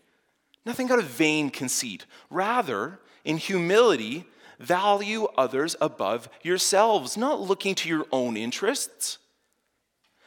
nothing 0.64 0.90
out 0.90 0.99
of 0.99 1.05
vain 1.05 1.50
conceit. 1.50 2.07
Rather, 2.31 2.99
in 3.26 3.37
humility, 3.37 4.25
value 4.59 5.27
others 5.37 5.77
above 5.81 6.29
yourselves, 6.43 7.17
not 7.17 7.41
looking 7.41 7.75
to 7.77 7.88
your 7.88 8.07
own 8.12 8.37
interests, 8.37 9.19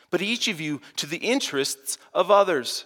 but 0.10 0.22
each 0.22 0.48
of 0.48 0.60
you 0.60 0.82
to 0.98 1.06
the 1.06 1.18
interests 1.18 1.98
of 2.14 2.32
others. 2.32 2.86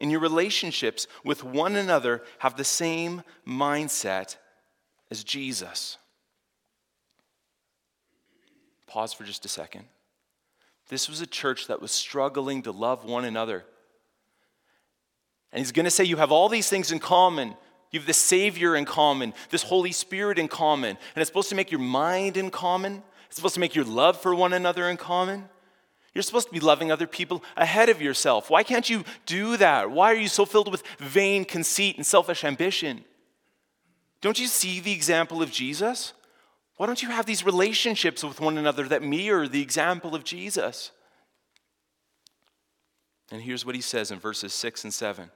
In 0.00 0.10
your 0.10 0.20
relationships 0.20 1.06
with 1.24 1.44
one 1.44 1.76
another, 1.76 2.22
have 2.38 2.56
the 2.56 2.64
same 2.64 3.22
mindset 3.46 4.36
as 5.10 5.22
Jesus. 5.22 5.98
Pause 8.86 9.12
for 9.12 9.24
just 9.24 9.44
a 9.44 9.48
second. 9.48 9.84
This 10.88 11.08
was 11.08 11.20
a 11.20 11.26
church 11.26 11.68
that 11.68 11.80
was 11.80 11.90
struggling 11.90 12.62
to 12.62 12.72
love 12.72 13.04
one 13.04 13.24
another. 13.24 13.64
And 15.52 15.60
he's 15.60 15.72
going 15.72 15.84
to 15.84 15.90
say, 15.90 16.04
You 16.04 16.16
have 16.16 16.32
all 16.32 16.48
these 16.48 16.68
things 16.68 16.92
in 16.92 16.98
common. 16.98 17.56
You 17.94 18.00
have 18.00 18.08
the 18.08 18.12
Savior 18.12 18.74
in 18.74 18.86
common, 18.86 19.32
this 19.50 19.62
Holy 19.62 19.92
Spirit 19.92 20.36
in 20.36 20.48
common. 20.48 20.90
And 21.14 21.22
it's 21.22 21.28
supposed 21.28 21.48
to 21.50 21.54
make 21.54 21.70
your 21.70 21.80
mind 21.80 22.36
in 22.36 22.50
common, 22.50 23.04
it's 23.28 23.36
supposed 23.36 23.54
to 23.54 23.60
make 23.60 23.76
your 23.76 23.84
love 23.84 24.20
for 24.20 24.34
one 24.34 24.52
another 24.52 24.88
in 24.88 24.96
common. 24.96 25.48
You're 26.12 26.22
supposed 26.22 26.48
to 26.48 26.52
be 26.52 26.58
loving 26.58 26.90
other 26.90 27.06
people 27.06 27.44
ahead 27.56 27.88
of 27.88 28.02
yourself. 28.02 28.50
Why 28.50 28.64
can't 28.64 28.90
you 28.90 29.04
do 29.26 29.56
that? 29.58 29.92
Why 29.92 30.10
are 30.10 30.16
you 30.16 30.26
so 30.26 30.44
filled 30.44 30.72
with 30.72 30.82
vain 30.98 31.44
conceit 31.44 31.96
and 31.96 32.04
selfish 32.04 32.42
ambition? 32.42 33.04
Don't 34.20 34.40
you 34.40 34.48
see 34.48 34.80
the 34.80 34.92
example 34.92 35.40
of 35.40 35.52
Jesus? 35.52 36.14
Why 36.76 36.86
don't 36.86 37.00
you 37.00 37.10
have 37.10 37.26
these 37.26 37.46
relationships 37.46 38.24
with 38.24 38.40
one 38.40 38.58
another 38.58 38.88
that 38.88 39.04
mirror 39.04 39.46
the 39.46 39.62
example 39.62 40.16
of 40.16 40.24
Jesus? 40.24 40.90
And 43.30 43.40
here's 43.40 43.64
what 43.64 43.76
he 43.76 43.80
says 43.80 44.10
in 44.10 44.18
verses 44.18 44.52
6 44.52 44.82
and 44.82 44.92
7. 44.92 45.30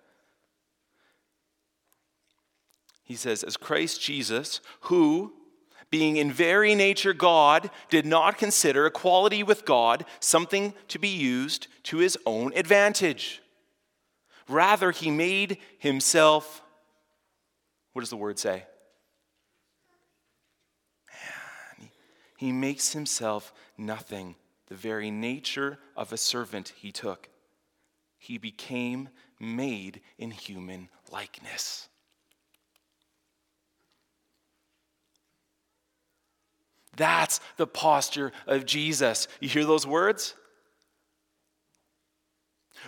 He 3.09 3.17
says, 3.17 3.43
As 3.43 3.57
Christ 3.57 4.03
Jesus, 4.03 4.61
who, 4.83 5.33
being 5.91 6.19
in 6.19 6.31
very 6.31 6.75
nature 6.75 7.15
God, 7.15 7.71
did 7.89 8.05
not 8.05 8.37
consider 8.37 8.85
equality 8.85 9.43
with 9.43 9.65
God 9.65 10.05
something 10.21 10.75
to 10.89 10.99
be 10.99 11.09
used 11.09 11.69
to 11.85 11.97
his 11.97 12.19
own 12.27 12.53
advantage. 12.55 13.41
Rather, 14.47 14.91
he 14.91 15.11
made 15.11 15.57
himself, 15.79 16.61
what 17.95 18.03
does 18.03 18.11
the 18.11 18.17
word 18.17 18.39
say? 18.39 18.65
He 22.37 22.53
makes 22.53 22.93
himself 22.93 23.55
nothing. 23.79 24.37
The 24.67 24.75
very 24.75 25.11
nature 25.11 25.79
of 25.97 26.13
a 26.13 26.19
servant 26.19 26.75
he 26.77 26.93
took. 26.93 27.31
He 28.19 28.37
became 28.37 29.09
made 29.41 30.03
in 30.19 30.31
human 30.31 30.91
likeness. 31.11 31.89
That's 36.99 37.41
the 37.57 37.67
posture 37.67 38.33
of 38.47 38.67
Jesus. 38.67 39.27
You 39.41 39.49
hear 39.49 39.65
those 39.65 39.87
words? 39.87 40.35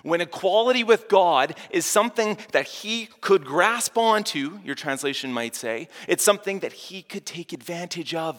When 0.03 0.21
equality 0.21 0.85
with 0.85 1.09
God 1.09 1.57
is 1.71 1.85
something 1.87 2.39
that 2.53 2.67
he 2.67 3.09
could 3.21 3.45
grasp 3.45 3.97
onto, 3.97 4.61
your 4.65 4.75
translation 4.75 5.33
might 5.33 5.55
say, 5.55 5.89
it's 6.07 6.23
something 6.23 6.61
that 6.61 6.73
he 6.73 7.03
could 7.03 7.27
take 7.27 7.53
advantage 7.53 8.15
of. 8.15 8.37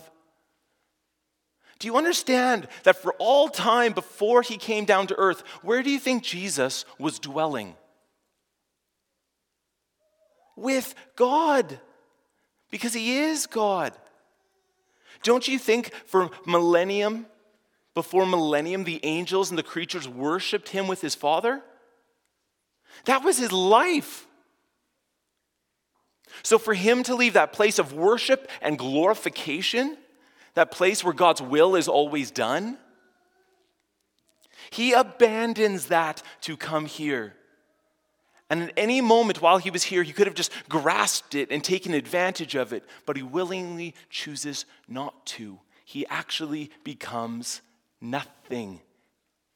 Do 1.79 1.88
you 1.88 1.97
understand 1.97 2.67
that 2.84 2.97
for 2.97 3.13
all 3.17 3.49
time 3.49 3.93
before 3.93 4.43
he 4.43 4.57
came 4.57 4.86
down 4.86 5.07
to 5.07 5.15
earth, 5.17 5.41
where 5.62 5.81
do 5.81 5.89
you 5.89 5.99
think 5.99 6.23
Jesus 6.23 6.86
was 6.99 7.17
dwelling? 7.17 7.75
With 10.55 10.93
God, 11.15 11.79
because 12.69 12.93
he 12.93 13.17
is 13.17 13.47
God. 13.47 13.93
Don't 15.23 15.47
you 15.47 15.60
think 15.60 15.93
for 16.05 16.29
millennium, 16.45 17.25
before 17.93 18.25
millennium, 18.25 18.84
the 18.84 18.99
angels 19.03 19.49
and 19.49 19.57
the 19.57 19.63
creatures 19.63 20.07
worshiped 20.07 20.69
him 20.69 20.88
with 20.88 21.01
his 21.01 21.15
Father? 21.15 21.62
That 23.05 23.23
was 23.23 23.38
his 23.38 23.51
life. 23.51 24.27
So 26.43 26.57
for 26.57 26.73
him 26.73 27.03
to 27.03 27.15
leave 27.15 27.34
that 27.34 27.53
place 27.53 27.77
of 27.79 27.93
worship 27.93 28.49
and 28.62 28.77
glorification, 28.77 29.97
that 30.53 30.71
place 30.71 31.03
where 31.03 31.13
God's 31.13 31.41
will 31.41 31.75
is 31.75 31.88
always 31.88 32.31
done, 32.31 32.77
he 34.71 34.93
abandons 34.93 35.88
that 35.88 36.23
to 36.41 36.55
come 36.55 36.86
here. 36.86 37.36
And 38.52 38.64
at 38.64 38.74
any 38.76 39.00
moment 39.00 39.42
while 39.42 39.60
he 39.60 39.72
was 39.72 39.84
here, 39.84 40.04
he 40.04 40.12
could 40.12 40.28
have 40.28 40.36
just 40.36 40.52
grasped 40.68 41.36
it 41.36 41.52
and 41.52 41.64
taken 41.64 41.94
advantage 41.94 42.54
of 42.54 42.74
it, 42.74 42.84
but 43.06 43.16
he 43.16 43.24
willingly 43.24 43.96
chooses 44.10 44.66
not 44.90 45.26
to. 45.28 45.58
He 45.86 46.06
actually 46.08 46.70
becomes 46.84 47.62
nothing. 48.02 48.82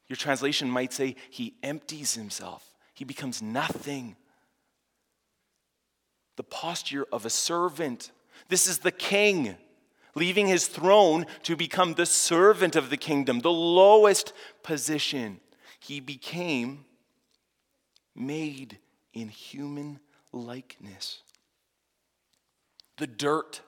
Your 0.08 0.16
translation 0.16 0.70
might 0.70 0.94
say 0.94 1.18
he 1.30 1.56
empties 1.62 2.14
himself, 2.14 2.74
he 2.94 3.04
becomes 3.04 3.42
nothing. 3.42 4.16
The 6.38 6.44
posture 6.44 7.06
of 7.12 7.26
a 7.26 7.30
servant. 7.30 8.12
This 8.48 8.66
is 8.66 8.80
the 8.80 8.94
king 8.94 9.58
leaving 10.16 10.48
his 10.48 10.68
throne 10.68 11.26
to 11.44 11.58
become 11.58 11.96
the 11.96 12.06
servant 12.06 12.78
of 12.78 12.90
the 12.90 12.98
kingdom, 12.98 13.40
the 13.40 13.52
lowest 13.52 14.32
position. 14.64 15.42
He 15.82 16.00
became 16.00 16.86
made 18.16 18.78
in 19.16 19.30
human 19.30 20.00
likeness. 20.32 21.22
The 22.98 23.08
dirt. 23.08 23.62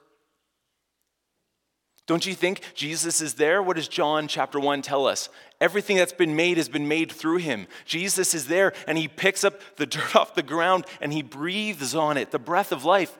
Don't 2.06 2.24
you 2.24 2.34
think 2.34 2.62
Jesus 2.74 3.20
is 3.20 3.34
there? 3.34 3.62
What 3.62 3.76
does 3.76 3.88
John 3.88 4.28
chapter 4.28 4.60
1 4.60 4.80
tell 4.82 5.06
us? 5.06 5.28
Everything 5.60 5.96
that's 5.96 6.12
been 6.12 6.36
made 6.36 6.56
has 6.56 6.68
been 6.68 6.88
made 6.88 7.10
through 7.10 7.38
him. 7.38 7.66
Jesus 7.84 8.32
is 8.32 8.46
there 8.46 8.72
and 8.86 8.96
he 8.96 9.08
picks 9.08 9.44
up 9.44 9.60
the 9.76 9.86
dirt 9.86 10.14
off 10.16 10.34
the 10.34 10.42
ground 10.42 10.86
and 11.00 11.12
he 11.12 11.22
breathes 11.22 11.94
on 11.94 12.16
it, 12.16 12.30
the 12.30 12.38
breath 12.38 12.72
of 12.72 12.84
life. 12.84 13.18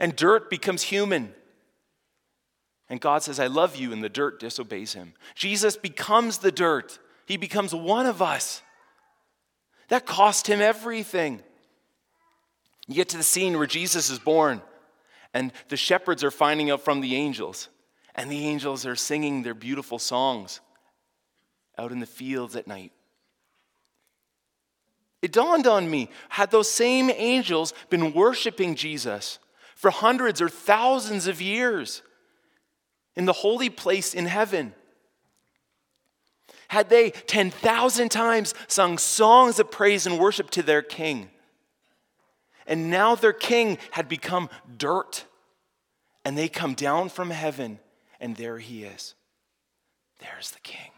And 0.00 0.16
dirt 0.16 0.50
becomes 0.50 0.82
human. 0.82 1.34
And 2.90 3.00
God 3.00 3.22
says, 3.22 3.38
I 3.38 3.48
love 3.48 3.76
you, 3.76 3.92
and 3.92 4.02
the 4.02 4.08
dirt 4.08 4.40
disobeys 4.40 4.94
him. 4.94 5.12
Jesus 5.34 5.76
becomes 5.76 6.38
the 6.38 6.52
dirt, 6.52 6.98
he 7.26 7.36
becomes 7.36 7.74
one 7.74 8.06
of 8.06 8.22
us. 8.22 8.62
That 9.88 10.06
cost 10.06 10.46
him 10.46 10.60
everything. 10.60 11.42
You 12.86 12.94
get 12.94 13.10
to 13.10 13.16
the 13.16 13.22
scene 13.22 13.56
where 13.56 13.66
Jesus 13.66 14.10
is 14.10 14.18
born, 14.18 14.62
and 15.34 15.52
the 15.68 15.76
shepherds 15.76 16.24
are 16.24 16.30
finding 16.30 16.70
out 16.70 16.82
from 16.82 17.00
the 17.00 17.16
angels, 17.16 17.68
and 18.14 18.30
the 18.30 18.46
angels 18.46 18.86
are 18.86 18.96
singing 18.96 19.42
their 19.42 19.54
beautiful 19.54 19.98
songs 19.98 20.60
out 21.78 21.92
in 21.92 22.00
the 22.00 22.06
fields 22.06 22.56
at 22.56 22.66
night. 22.66 22.92
It 25.20 25.32
dawned 25.32 25.66
on 25.66 25.90
me 25.90 26.10
had 26.28 26.50
those 26.50 26.70
same 26.70 27.10
angels 27.10 27.74
been 27.90 28.12
worshiping 28.12 28.74
Jesus 28.74 29.38
for 29.74 29.90
hundreds 29.90 30.40
or 30.40 30.48
thousands 30.48 31.26
of 31.26 31.42
years 31.42 32.02
in 33.16 33.24
the 33.24 33.32
holy 33.32 33.68
place 33.68 34.14
in 34.14 34.26
heaven, 34.26 34.74
had 36.68 36.88
they 36.88 37.10
10,000 37.10 38.10
times 38.10 38.54
sung 38.66 38.98
songs 38.98 39.58
of 39.58 39.70
praise 39.70 40.06
and 40.06 40.18
worship 40.18 40.50
to 40.50 40.62
their 40.62 40.82
king. 40.82 41.30
And 42.66 42.90
now 42.90 43.14
their 43.14 43.32
king 43.32 43.78
had 43.92 44.08
become 44.08 44.48
dirt. 44.76 45.24
And 46.24 46.36
they 46.36 46.48
come 46.48 46.74
down 46.74 47.08
from 47.08 47.30
heaven, 47.30 47.78
and 48.20 48.36
there 48.36 48.58
he 48.58 48.84
is. 48.84 49.14
There's 50.18 50.50
the 50.50 50.60
king. 50.60 50.90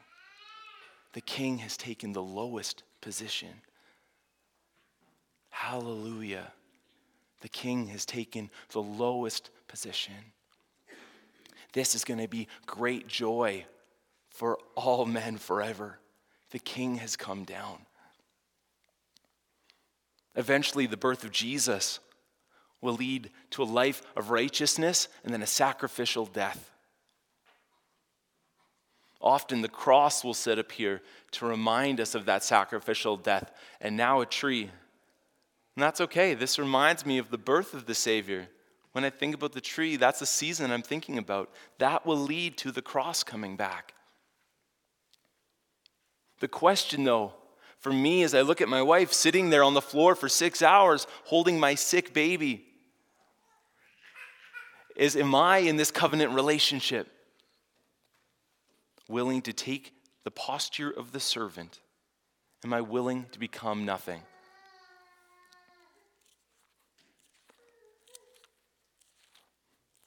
The 1.12 1.20
king 1.20 1.58
has 1.58 1.76
taken 1.76 2.12
the 2.12 2.22
lowest 2.22 2.82
position. 3.00 3.62
Hallelujah. 5.50 6.52
The 7.42 7.48
king 7.48 7.86
has 7.88 8.04
taken 8.04 8.50
the 8.72 8.82
lowest 8.82 9.50
position. 9.68 10.14
This 11.72 11.94
is 11.94 12.04
going 12.04 12.20
to 12.20 12.28
be 12.28 12.48
great 12.66 13.06
joy 13.06 13.66
for 14.30 14.58
all 14.74 15.04
men 15.04 15.36
forever. 15.36 15.98
The 16.50 16.58
king 16.58 16.96
has 16.96 17.16
come 17.16 17.44
down. 17.44 17.78
Eventually, 20.36 20.86
the 20.86 20.96
birth 20.96 21.24
of 21.24 21.32
Jesus 21.32 21.98
will 22.80 22.94
lead 22.94 23.30
to 23.50 23.62
a 23.62 23.64
life 23.64 24.02
of 24.16 24.30
righteousness 24.30 25.08
and 25.24 25.32
then 25.32 25.42
a 25.42 25.46
sacrificial 25.46 26.24
death. 26.24 26.70
Often 29.20 29.60
the 29.60 29.68
cross 29.68 30.24
will 30.24 30.34
sit 30.34 30.58
up 30.58 30.72
here 30.72 31.02
to 31.32 31.46
remind 31.46 32.00
us 32.00 32.14
of 32.14 32.24
that 32.24 32.42
sacrificial 32.42 33.18
death, 33.18 33.52
and 33.80 33.96
now 33.96 34.22
a 34.22 34.26
tree. 34.26 34.70
And 35.76 35.82
that's 35.82 36.00
okay. 36.00 36.32
This 36.34 36.58
reminds 36.58 37.04
me 37.04 37.18
of 37.18 37.30
the 37.30 37.38
birth 37.38 37.74
of 37.74 37.84
the 37.84 37.94
Savior. 37.94 38.48
When 38.92 39.04
I 39.04 39.10
think 39.10 39.34
about 39.34 39.52
the 39.52 39.60
tree, 39.60 39.96
that's 39.96 40.20
the 40.20 40.26
season 40.26 40.70
I'm 40.70 40.82
thinking 40.82 41.18
about. 41.18 41.50
That 41.78 42.06
will 42.06 42.16
lead 42.16 42.56
to 42.58 42.72
the 42.72 42.82
cross 42.82 43.22
coming 43.22 43.56
back. 43.56 43.92
The 46.40 46.48
question, 46.48 47.04
though, 47.04 47.34
for 47.78 47.92
me 47.92 48.22
as 48.22 48.34
I 48.34 48.40
look 48.40 48.60
at 48.60 48.68
my 48.68 48.82
wife 48.82 49.12
sitting 49.12 49.50
there 49.50 49.62
on 49.62 49.74
the 49.74 49.80
floor 49.80 50.14
for 50.14 50.28
six 50.28 50.62
hours 50.62 51.06
holding 51.24 51.60
my 51.60 51.74
sick 51.74 52.12
baby 52.12 52.66
is 54.96 55.16
Am 55.16 55.34
I 55.34 55.58
in 55.58 55.76
this 55.76 55.90
covenant 55.90 56.32
relationship 56.32 57.08
willing 59.08 59.42
to 59.42 59.52
take 59.52 59.94
the 60.24 60.30
posture 60.30 60.90
of 60.90 61.12
the 61.12 61.20
servant? 61.20 61.80
Am 62.64 62.72
I 62.74 62.82
willing 62.82 63.26
to 63.32 63.38
become 63.38 63.86
nothing? 63.86 64.20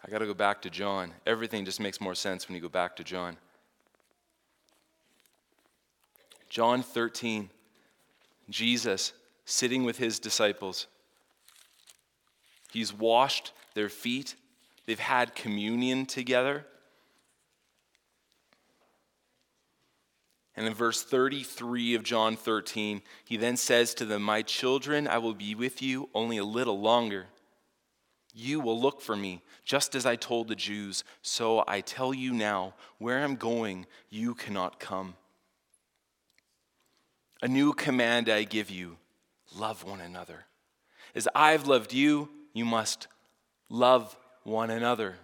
I 0.06 0.12
got 0.12 0.19
to 0.19 0.26
go 0.26 0.34
back 0.34 0.62
to 0.63 0.69
John. 0.69 1.12
Everything 1.26 1.65
just 1.65 1.80
makes 1.80 2.02
more 2.02 2.13
sense 2.13 2.48
when 2.48 2.56
you 2.56 2.62
go 2.62 2.69
back 2.69 2.96
to 2.98 3.04
John. 3.04 3.38
John 6.54 6.84
13, 6.84 7.50
Jesus 8.48 9.13
sitting 9.44 9.86
with 9.86 9.98
his 9.98 10.20
disciples. 10.20 10.86
He's 12.72 12.94
washed 12.94 13.54
their 13.74 13.89
feet, 13.89 14.36
they've 14.86 15.00
had 15.00 15.34
communion 15.34 16.06
together. 16.06 16.68
And 20.56 20.68
in 20.68 20.76
verse 20.76 21.02
33 21.02 21.96
of 21.96 22.04
John 22.04 22.36
13, 22.36 23.02
he 23.26 23.36
then 23.36 23.58
says 23.58 23.96
to 23.96 24.06
them, 24.06 24.22
My 24.22 24.44
children, 24.44 25.08
I 25.08 25.18
will 25.18 25.34
be 25.34 25.56
with 25.56 25.82
you 25.82 26.08
only 26.13 26.38
a 26.38 26.44
little 26.44 26.80
longer. 26.80 27.26
You 28.32 28.60
will 28.60 28.80
look 28.80 29.02
for 29.02 29.16
me, 29.16 29.42
just 29.66 29.96
as 29.96 30.06
I 30.06 30.18
told 30.18 30.50
the 30.50 30.56
Jews. 30.56 31.04
So 31.24 31.63
I 31.68 31.82
tell 31.82 32.13
you 32.13 32.32
now, 32.32 32.76
where 33.00 33.24
I'm 33.24 33.38
going, 33.38 33.88
you 34.12 34.36
cannot 34.36 34.80
come. 34.80 35.16
A 37.44 37.48
new 37.50 37.74
command 37.74 38.30
I 38.30 38.46
give 38.46 38.70
you 38.70 38.96
love 39.54 39.84
one 39.84 40.00
another. 40.00 40.46
As 41.14 41.28
I've 41.36 41.68
loved 41.68 41.92
you, 41.92 42.30
you 42.54 42.64
must 42.64 43.08
love 43.70 44.16
one 44.44 44.70
another. 44.70 45.16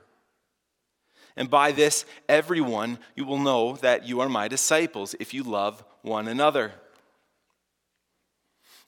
And 1.38 1.50
by 1.50 1.72
this, 1.72 2.04
everyone, 2.28 3.00
you 3.16 3.24
will 3.24 3.40
know 3.40 3.78
that 3.78 4.06
you 4.06 4.20
are 4.20 4.28
my 4.28 4.50
disciples 4.50 5.16
if 5.18 5.34
you 5.34 5.44
love 5.44 5.82
one 6.02 6.28
another. 6.28 6.74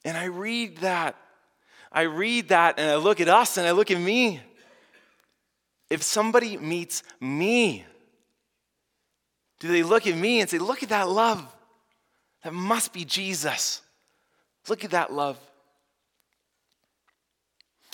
And 0.04 0.18
I 0.18 0.26
read 0.26 0.80
that 0.80 1.16
I 1.90 2.02
read 2.02 2.50
that 2.50 2.80
and 2.80 2.92
I 2.92 2.98
look 2.98 3.22
at 3.22 3.30
us 3.30 3.58
and 3.58 3.66
I 3.66 3.72
look 3.72 3.92
at 3.92 4.00
me. 4.00 4.42
If 5.90 6.04
somebody 6.04 6.58
meets 6.58 7.02
me, 7.22 7.86
do 9.62 9.70
they 9.70 9.84
look 9.84 10.06
at 10.06 10.18
me 10.18 10.42
and 10.42 10.50
say, 10.50 10.58
Look 10.58 10.84
at 10.84 10.90
that 10.90 11.08
love? 11.08 11.48
That 12.44 12.54
must 12.54 12.94
be 12.94 13.06
Jesus. 13.06 13.82
Look 14.68 14.84
at 14.84 14.92
that 14.92 15.14
love. 15.14 15.38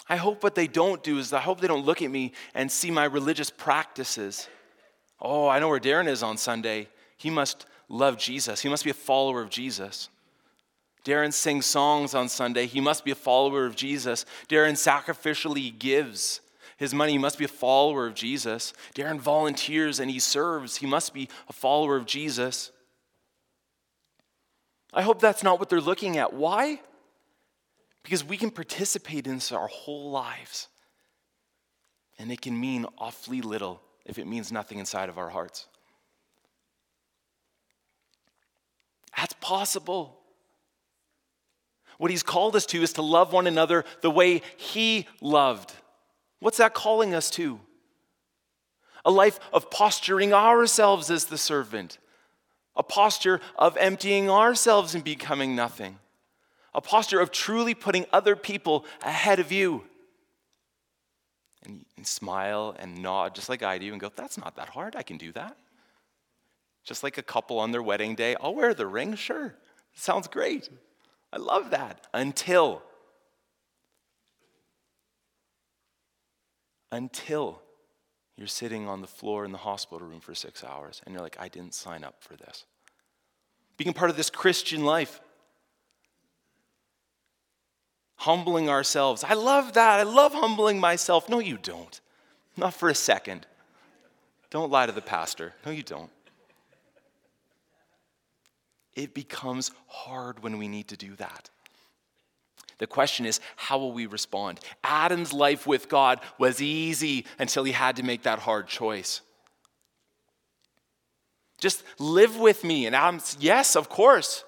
I 0.10 0.15
hope 0.15 0.41
what 0.41 0.55
they 0.55 0.67
don't 0.67 1.03
do 1.03 1.17
is 1.17 1.33
I 1.33 1.41
hope 1.41 1.60
they 1.60 1.67
don't 1.67 1.86
look 1.86 2.01
at 2.01 2.12
me 2.12 2.31
and 2.53 2.71
see 2.71 2.91
my 2.91 3.05
religious 3.05 3.49
practices. 3.49 4.47
Oh, 5.19 5.47
I 5.47 5.60
know 5.60 5.67
where 5.67 5.79
Darren 5.79 6.07
is 6.07 6.23
on 6.23 6.38
Sunday. 6.38 6.88
He 7.17 7.29
must 7.29 7.65
love 7.89 8.17
Jesus, 8.17 8.62
he 8.62 8.69
must 8.69 8.83
be 8.83 8.89
a 8.89 8.93
follower 8.93 9.41
of 9.41 9.49
Jesus. 9.49 10.10
Darren 11.05 11.31
sings 11.31 11.65
songs 11.65 12.13
on 12.13 12.27
Sunday. 12.27 12.65
He 12.65 12.81
must 12.81 13.05
be 13.05 13.12
a 13.12 13.15
follower 13.15 13.65
of 13.65 13.77
Jesus. 13.77 14.25
Darren 14.49 14.73
sacrificially 14.73 15.77
gives 15.79 16.41
his 16.75 16.93
money. 16.93 17.13
He 17.13 17.17
must 17.17 17.38
be 17.38 17.45
a 17.45 17.49
follower 17.49 18.07
of 18.07 18.13
Jesus. 18.13 18.73
Darren 18.93 19.17
volunteers 19.17 20.01
and 20.01 20.12
he 20.12 20.19
serves. 20.19 20.75
He 20.75 20.86
must 20.86 21.13
be 21.13 21.29
a 21.47 21.53
follower 21.53 21.95
of 21.95 22.05
Jesus. 22.05 22.73
I 24.93 25.02
hope 25.02 25.19
that's 25.19 25.43
not 25.43 25.60
what 25.60 25.69
they're 25.69 25.82
looking 25.82 26.17
at. 26.17 26.34
Why? 26.34 26.80
Because 28.04 28.23
we 28.23 28.38
can 28.38 28.52
participate 28.52 29.28
in 29.28 29.36
this 29.36 29.52
our 29.52 29.67
whole 29.67 30.12
lives. 30.12 30.67
And 32.17 32.32
it 32.32 32.41
can 32.41 32.60
mean 32.60 32.86
awfully 32.97 33.41
little 33.41 33.82
if 34.06 34.17
it 34.17 34.26
means 34.26 34.52
nothing 34.52 34.80
inside 34.80 35.10
of 35.10 35.17
our 35.17 35.30
hearts. 35.30 35.67
That's 39.15 39.34
possible. 39.41 40.19
What 41.97 42.12
he's 42.12 42.23
called 42.23 42.56
us 42.56 42.65
to 42.67 42.82
is 42.82 42.93
to 42.93 43.02
love 43.02 43.34
one 43.34 43.47
another 43.47 43.84
the 44.02 44.12
way 44.12 44.41
he 44.56 45.08
loved. 45.19 45.73
What's 46.39 46.58
that 46.58 46.73
calling 46.73 47.13
us 47.13 47.30
to? 47.32 47.60
A 49.04 49.12
life 49.12 49.39
of 49.52 49.71
posturing 49.71 50.34
ourselves 50.34 51.10
as 51.10 51.26
the 51.26 51.38
servant, 51.38 51.97
a 52.77 52.83
posture 52.83 53.41
of 53.57 53.75
emptying 53.75 54.29
ourselves 54.29 54.95
and 54.95 55.03
becoming 55.03 55.55
nothing, 55.55 55.97
a 56.73 56.79
posture 56.79 57.19
of 57.19 57.31
truly 57.31 57.73
putting 57.73 58.05
other 58.13 58.35
people 58.35 58.85
ahead 59.01 59.39
of 59.39 59.51
you. 59.51 59.83
And, 61.65 61.85
and 61.97 62.05
smile 62.05 62.75
and 62.79 63.01
nod 63.01 63.35
just 63.35 63.49
like 63.49 63.63
I 63.63 63.79
do 63.79 63.91
and 63.91 63.99
go, 63.99 64.11
That's 64.15 64.37
not 64.37 64.55
that 64.55 64.69
hard. 64.69 64.95
I 64.95 65.01
can 65.01 65.17
do 65.17 65.31
that. 65.33 65.57
Just 66.85 67.03
like 67.03 67.17
a 67.17 67.23
couple 67.23 67.59
on 67.59 67.71
their 67.71 67.83
wedding 67.83 68.15
day, 68.15 68.35
I'll 68.39 68.55
wear 68.55 68.73
the 68.73 68.87
ring, 68.87 69.15
sure. 69.15 69.55
Sounds 69.93 70.27
great. 70.27 70.69
I 71.33 71.37
love 71.37 71.71
that. 71.71 72.07
Until. 72.13 72.83
Until 76.91 77.61
you're 78.38 78.47
sitting 78.47 78.88
on 78.88 79.02
the 79.02 79.08
floor 79.08 79.45
in 79.45 79.52
the 79.52 79.58
hospital 79.58 80.08
room 80.08 80.19
for 80.19 80.36
six 80.36 80.63
hours 80.63 81.02
and 81.06 81.13
you're 81.13 81.23
like, 81.23 81.38
I 81.39 81.47
didn't 81.47 81.73
sign 81.73 82.04
up 82.04 82.15
for 82.19 82.36
this. 82.36 82.65
Being 83.78 83.93
part 83.93 84.10
of 84.10 84.17
this 84.17 84.30
Christian 84.30 84.86
life, 84.86 85.19
humbling 88.15 88.69
ourselves. 88.69 89.23
I 89.23 89.34
love 89.34 89.73
that. 89.73 90.00
I 90.00 90.04
love 90.04 90.34
humbling 90.34 90.80
myself. 90.80 91.30
No, 91.30 91.39
you 91.39 91.58
don't. 91.58 92.00
Not 92.56 92.73
for 92.73 92.89
a 92.89 92.95
second. 92.95 93.45
Don't 94.50 94.71
lie 94.71 94.86
to 94.86 94.91
the 94.91 95.02
pastor. 95.02 95.54
No, 95.65 95.71
you 95.71 95.84
don't 95.84 96.10
it 98.97 99.13
becomes 99.13 99.71
hard 99.86 100.41
when 100.41 100.58
we 100.58 100.67
need 100.67 100.88
to 100.88 100.97
do 100.97 101.15
that. 101.17 101.52
The 102.79 102.87
question 102.87 103.25
is, 103.25 103.39
how 103.55 103.79
will 103.79 103.91
we 103.91 104.05
respond? 104.05 104.59
Adam's 104.83 105.33
life 105.33 105.65
with 105.65 105.89
God 105.89 106.19
was 106.37 106.61
easy 106.61 107.25
until 107.39 107.63
he 107.63 107.71
had 107.71 107.95
to 107.95 108.03
make 108.03 108.23
that 108.23 108.39
hard 108.39 108.67
choice. 108.67 109.21
Just 111.59 111.83
live 111.97 112.37
with 112.37 112.63
me. 112.63 112.85
And 112.85 112.95
Adam's, 112.95 113.35
yes, 113.39 113.75
of 113.75 113.89
course. 113.89 114.43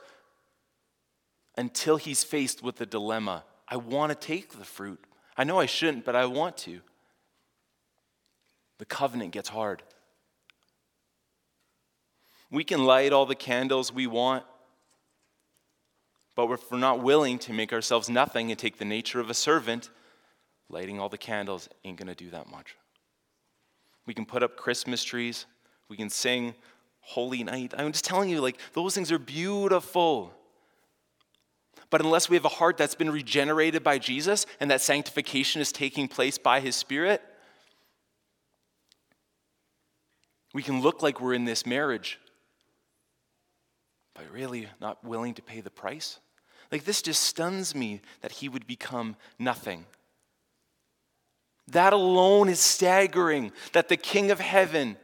Until 1.57 1.97
he's 1.97 2.23
faced 2.23 2.63
with 2.63 2.75
the 2.75 2.85
dilemma 2.85 3.43
I 3.69 3.77
want 3.77 4.09
to 4.09 4.15
take 4.15 4.57
the 4.57 4.65
fruit. 4.65 4.99
I 5.37 5.43
know 5.43 5.59
I 5.59 5.67
shouldn't, 5.67 6.03
but 6.03 6.15
I 6.15 6.25
want 6.25 6.57
to. 6.57 6.81
The 8.79 8.85
covenant 8.85 9.31
gets 9.31 9.49
hard. 9.49 9.83
We 12.49 12.63
can 12.63 12.83
light 12.85 13.13
all 13.13 13.27
the 13.27 13.35
candles 13.35 13.93
we 13.93 14.07
want, 14.07 14.43
but 16.47 16.53
if 16.53 16.71
we're 16.71 16.77
not 16.77 17.01
willing 17.01 17.37
to 17.39 17.51
make 17.51 17.73
ourselves 17.73 18.09
nothing 18.09 18.49
and 18.49 18.57
take 18.57 18.77
the 18.77 18.85
nature 18.85 19.19
of 19.19 19.29
a 19.29 19.33
servant, 19.33 19.89
lighting 20.69 20.99
all 20.99 21.09
the 21.09 21.17
candles 21.17 21.67
ain't 21.83 21.97
going 21.97 22.07
to 22.07 22.15
do 22.15 22.29
that 22.29 22.49
much. 22.49 22.77
We 24.05 24.13
can 24.13 24.25
put 24.25 24.41
up 24.41 24.55
Christmas 24.55 25.03
trees, 25.03 25.45
we 25.89 25.97
can 25.97 26.09
sing 26.09 26.55
Holy 27.01 27.43
Night. 27.43 27.73
I'm 27.77 27.91
just 27.91 28.05
telling 28.05 28.29
you, 28.29 28.39
like, 28.39 28.57
those 28.73 28.95
things 28.95 29.11
are 29.11 29.19
beautiful. 29.19 30.33
But 31.89 32.01
unless 32.01 32.29
we 32.29 32.37
have 32.37 32.45
a 32.45 32.49
heart 32.49 32.77
that's 32.77 32.95
been 32.95 33.09
regenerated 33.09 33.83
by 33.83 33.97
Jesus 33.97 34.45
and 34.59 34.71
that 34.71 34.79
sanctification 34.79 35.61
is 35.61 35.71
taking 35.71 36.07
place 36.07 36.37
by 36.37 36.61
his 36.61 36.75
Spirit, 36.75 37.21
we 40.53 40.63
can 40.63 40.81
look 40.81 41.01
like 41.01 41.19
we're 41.19 41.33
in 41.33 41.45
this 41.45 41.65
marriage 41.65 42.19
but 44.19 44.31
really 44.33 44.67
not 44.81 45.03
willing 45.03 45.33
to 45.33 45.41
pay 45.41 45.61
the 45.61 45.69
price? 45.69 46.19
Like, 46.71 46.83
this 46.83 47.01
just 47.01 47.23
stuns 47.23 47.73
me 47.73 48.01
that 48.21 48.33
he 48.33 48.49
would 48.49 48.67
become 48.67 49.15
nothing. 49.39 49.85
That 51.67 51.93
alone 51.93 52.49
is 52.49 52.59
staggering 52.59 53.51
that 53.73 53.89
the 53.89 53.97
King 53.97 54.31
of 54.31 54.39
heaven 54.39 54.97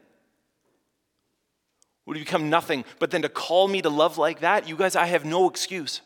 would 2.06 2.16
become 2.16 2.50
nothing, 2.50 2.86
but 3.00 3.12
then 3.12 3.24
to 3.24 3.30
call 3.30 3.68
me 3.68 3.82
to 3.82 3.90
love 3.90 4.18
like 4.18 4.42
that, 4.42 4.68
you 4.68 4.76
guys, 4.76 4.96
I 4.96 5.06
have 5.06 5.26
no 5.26 5.50
excuse. 5.50 6.02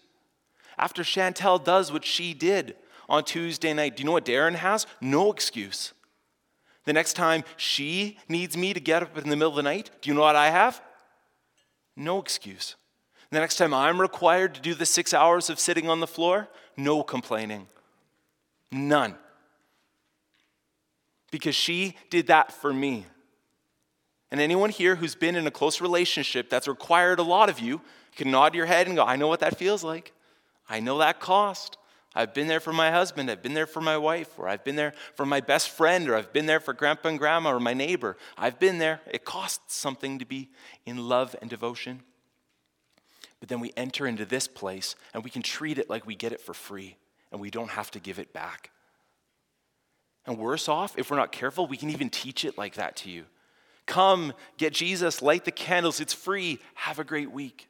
After 0.77 1.03
Chantel 1.03 1.63
does 1.63 1.91
what 1.91 2.05
she 2.05 2.33
did 2.33 2.75
on 3.09 3.25
Tuesday 3.25 3.73
night, 3.73 3.97
do 3.97 4.01
you 4.01 4.05
know 4.05 4.13
what 4.13 4.25
Darren 4.25 4.55
has? 4.55 4.87
No 5.01 5.31
excuse. 5.31 5.93
The 6.85 6.93
next 6.93 7.13
time 7.13 7.43
she 7.57 8.17
needs 8.29 8.55
me 8.55 8.73
to 8.73 8.79
get 8.79 9.03
up 9.03 9.17
in 9.17 9.29
the 9.29 9.35
middle 9.35 9.51
of 9.51 9.57
the 9.57 9.63
night, 9.63 9.91
do 10.01 10.09
you 10.09 10.13
know 10.15 10.21
what 10.21 10.37
I 10.37 10.49
have? 10.49 10.81
No 11.97 12.19
excuse. 12.19 12.75
The 13.31 13.39
next 13.39 13.57
time 13.57 13.73
I'm 13.73 14.01
required 14.01 14.55
to 14.55 14.61
do 14.61 14.73
the 14.73 14.85
six 14.85 15.13
hours 15.13 15.49
of 15.49 15.59
sitting 15.59 15.89
on 15.89 15.99
the 15.99 16.07
floor, 16.07 16.49
no 16.75 17.03
complaining. 17.03 17.67
None. 18.71 19.15
Because 21.31 21.55
she 21.55 21.95
did 22.09 22.27
that 22.27 22.51
for 22.51 22.73
me. 22.73 23.05
And 24.31 24.41
anyone 24.41 24.69
here 24.69 24.95
who's 24.95 25.15
been 25.15 25.35
in 25.35 25.47
a 25.47 25.51
close 25.51 25.81
relationship 25.81 26.49
that's 26.49 26.67
required 26.67 27.19
a 27.19 27.23
lot 27.23 27.49
of 27.49 27.59
you, 27.59 27.81
can 28.15 28.31
nod 28.31 28.55
your 28.55 28.65
head 28.65 28.87
and 28.87 28.95
go, 28.95 29.03
I 29.03 29.15
know 29.15 29.27
what 29.27 29.39
that 29.41 29.57
feels 29.57 29.83
like. 29.83 30.11
I 30.67 30.79
know 30.79 30.97
that 30.99 31.19
cost. 31.19 31.77
I've 32.15 32.33
been 32.33 32.47
there 32.47 32.59
for 32.59 32.73
my 32.73 32.91
husband, 32.91 33.29
I've 33.29 33.43
been 33.43 33.53
there 33.53 33.67
for 33.67 33.81
my 33.81 33.95
wife, 33.95 34.31
or 34.37 34.47
I've 34.47 34.63
been 34.63 34.75
there 34.75 34.93
for 35.15 35.27
my 35.27 35.41
best 35.41 35.69
friend, 35.69 36.09
or 36.09 36.15
I've 36.15 36.33
been 36.33 36.47
there 36.47 36.59
for 36.59 36.73
grandpa 36.73 37.09
and 37.09 37.19
grandma 37.19 37.51
or 37.51 37.59
my 37.59 37.75
neighbor. 37.75 38.17
I've 38.37 38.57
been 38.59 38.79
there. 38.79 39.01
It 39.11 39.25
costs 39.25 39.75
something 39.75 40.17
to 40.17 40.25
be 40.25 40.49
in 40.85 41.07
love 41.07 41.35
and 41.39 41.49
devotion. 41.49 42.01
But 43.49 43.55
then 43.55 43.61
we 43.61 43.73
enter 43.75 44.05
into 44.05 44.25
this 44.25 44.47
place 44.47 44.95
and 45.11 45.23
we 45.23 45.31
can 45.31 45.41
treat 45.41 45.79
it 45.79 45.89
like 45.89 46.05
we 46.05 46.13
get 46.13 46.31
it 46.33 46.39
for 46.39 46.53
free 46.53 46.97
and 47.31 47.41
we 47.41 47.49
don't 47.49 47.71
have 47.71 47.89
to 47.91 47.99
give 47.99 48.19
it 48.19 48.31
back. 48.31 48.69
And 50.27 50.37
worse 50.37 50.69
off, 50.69 50.95
if 50.99 51.09
we're 51.09 51.17
not 51.17 51.31
careful, 51.31 51.65
we 51.65 51.75
can 51.75 51.89
even 51.89 52.11
teach 52.11 52.45
it 52.45 52.59
like 52.59 52.75
that 52.75 52.95
to 52.97 53.09
you. 53.09 53.25
Come, 53.87 54.33
get 54.57 54.71
Jesus, 54.71 55.23
light 55.23 55.45
the 55.45 55.51
candles, 55.51 55.99
it's 55.99 56.13
free, 56.13 56.59
have 56.75 56.99
a 56.99 57.03
great 57.03 57.31
week. 57.31 57.67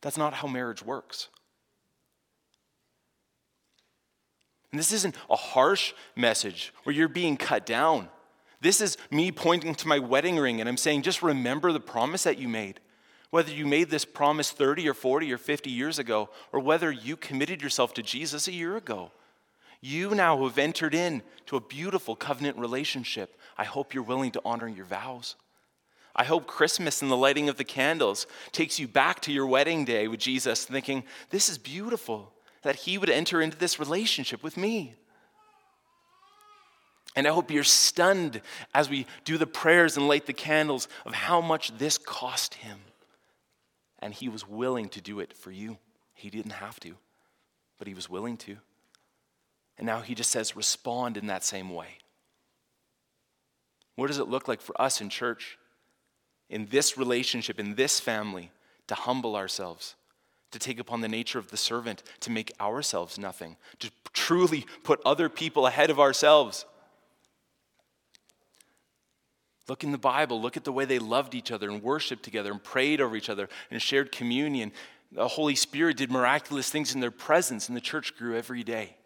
That's 0.00 0.16
not 0.16 0.32
how 0.32 0.48
marriage 0.48 0.82
works. 0.82 1.28
And 4.72 4.78
this 4.78 4.90
isn't 4.90 5.16
a 5.28 5.36
harsh 5.36 5.92
message 6.16 6.72
where 6.84 6.94
you're 6.94 7.08
being 7.08 7.36
cut 7.36 7.66
down. 7.66 8.08
This 8.62 8.80
is 8.80 8.96
me 9.10 9.32
pointing 9.32 9.74
to 9.74 9.88
my 9.88 9.98
wedding 9.98 10.38
ring 10.38 10.60
and 10.60 10.68
I'm 10.68 10.78
saying, 10.78 11.02
just 11.02 11.22
remember 11.22 11.72
the 11.72 11.80
promise 11.80 12.22
that 12.22 12.38
you 12.38 12.48
made. 12.48 12.80
Whether 13.30 13.52
you 13.52 13.66
made 13.66 13.90
this 13.90 14.04
promise 14.04 14.50
30 14.50 14.88
or 14.88 14.94
40 14.94 15.32
or 15.32 15.38
50 15.38 15.70
years 15.70 15.98
ago, 15.98 16.30
or 16.52 16.60
whether 16.60 16.90
you 16.90 17.16
committed 17.16 17.62
yourself 17.62 17.94
to 17.94 18.02
Jesus 18.02 18.48
a 18.48 18.52
year 18.52 18.76
ago, 18.76 19.12
you 19.80 20.14
now 20.14 20.42
have 20.44 20.58
entered 20.58 20.94
into 20.94 21.56
a 21.56 21.60
beautiful 21.60 22.16
covenant 22.16 22.58
relationship. 22.58 23.38
I 23.56 23.64
hope 23.64 23.94
you're 23.94 24.02
willing 24.02 24.32
to 24.32 24.42
honor 24.44 24.68
your 24.68 24.84
vows. 24.84 25.36
I 26.14 26.24
hope 26.24 26.46
Christmas 26.46 27.02
and 27.02 27.10
the 27.10 27.16
lighting 27.16 27.48
of 27.48 27.56
the 27.56 27.64
candles 27.64 28.26
takes 28.52 28.78
you 28.78 28.88
back 28.88 29.20
to 29.20 29.32
your 29.32 29.46
wedding 29.46 29.84
day 29.84 30.08
with 30.08 30.20
Jesus, 30.20 30.64
thinking, 30.64 31.04
This 31.30 31.48
is 31.48 31.56
beautiful 31.56 32.32
that 32.62 32.76
he 32.76 32.98
would 32.98 33.08
enter 33.08 33.40
into 33.40 33.56
this 33.56 33.78
relationship 33.78 34.42
with 34.42 34.56
me. 34.56 34.94
And 37.16 37.26
I 37.26 37.30
hope 37.30 37.50
you're 37.50 37.64
stunned 37.64 38.40
as 38.74 38.90
we 38.90 39.06
do 39.24 39.38
the 39.38 39.46
prayers 39.46 39.96
and 39.96 40.08
light 40.08 40.26
the 40.26 40.32
candles 40.32 40.88
of 41.06 41.14
how 41.14 41.40
much 41.40 41.76
this 41.78 41.96
cost 41.96 42.54
him. 42.54 42.78
And 44.02 44.14
he 44.14 44.28
was 44.28 44.48
willing 44.48 44.88
to 44.90 45.00
do 45.00 45.20
it 45.20 45.32
for 45.32 45.50
you. 45.50 45.78
He 46.14 46.30
didn't 46.30 46.52
have 46.52 46.80
to, 46.80 46.94
but 47.78 47.88
he 47.88 47.94
was 47.94 48.08
willing 48.08 48.36
to. 48.38 48.56
And 49.78 49.86
now 49.86 50.00
he 50.00 50.14
just 50.14 50.30
says, 50.30 50.56
respond 50.56 51.16
in 51.16 51.26
that 51.26 51.44
same 51.44 51.70
way. 51.70 51.98
What 53.96 54.08
does 54.08 54.18
it 54.18 54.28
look 54.28 54.48
like 54.48 54.60
for 54.60 54.80
us 54.80 55.00
in 55.00 55.08
church, 55.08 55.58
in 56.48 56.66
this 56.66 56.96
relationship, 56.96 57.60
in 57.60 57.74
this 57.74 58.00
family, 58.00 58.50
to 58.86 58.94
humble 58.94 59.36
ourselves? 59.36 59.94
to 60.50 60.58
take 60.58 60.78
upon 60.78 61.00
the 61.00 61.08
nature 61.08 61.38
of 61.38 61.50
the 61.50 61.56
servant, 61.56 62.02
to 62.20 62.30
make 62.30 62.52
ourselves 62.60 63.18
nothing, 63.18 63.56
to 63.78 63.90
truly 64.12 64.66
put 64.82 65.00
other 65.04 65.28
people 65.28 65.66
ahead 65.66 65.90
of 65.90 66.00
ourselves. 66.00 66.66
Look 69.70 69.84
in 69.84 69.92
the 69.92 69.98
Bible, 69.98 70.42
look 70.42 70.56
at 70.56 70.64
the 70.64 70.72
way 70.72 70.84
they 70.84 70.98
loved 70.98 71.32
each 71.32 71.52
other 71.52 71.70
and 71.70 71.80
worshiped 71.80 72.24
together 72.24 72.50
and 72.50 72.60
prayed 72.60 73.00
over 73.00 73.14
each 73.14 73.30
other 73.30 73.48
and 73.70 73.80
shared 73.80 74.10
communion. 74.10 74.72
The 75.12 75.28
Holy 75.28 75.54
Spirit 75.54 75.96
did 75.96 76.10
miraculous 76.10 76.68
things 76.68 76.92
in 76.92 76.98
their 76.98 77.12
presence, 77.12 77.68
and 77.68 77.76
the 77.76 77.80
church 77.80 78.16
grew 78.16 78.36
every 78.36 78.64
day. 78.64 78.96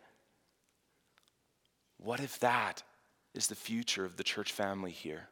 What 1.98 2.18
if 2.18 2.40
that 2.40 2.82
is 3.34 3.48
the 3.48 3.54
future 3.54 4.06
of 4.06 4.16
the 4.16 4.24
church 4.24 4.52
family 4.52 4.90
here? 4.90 5.28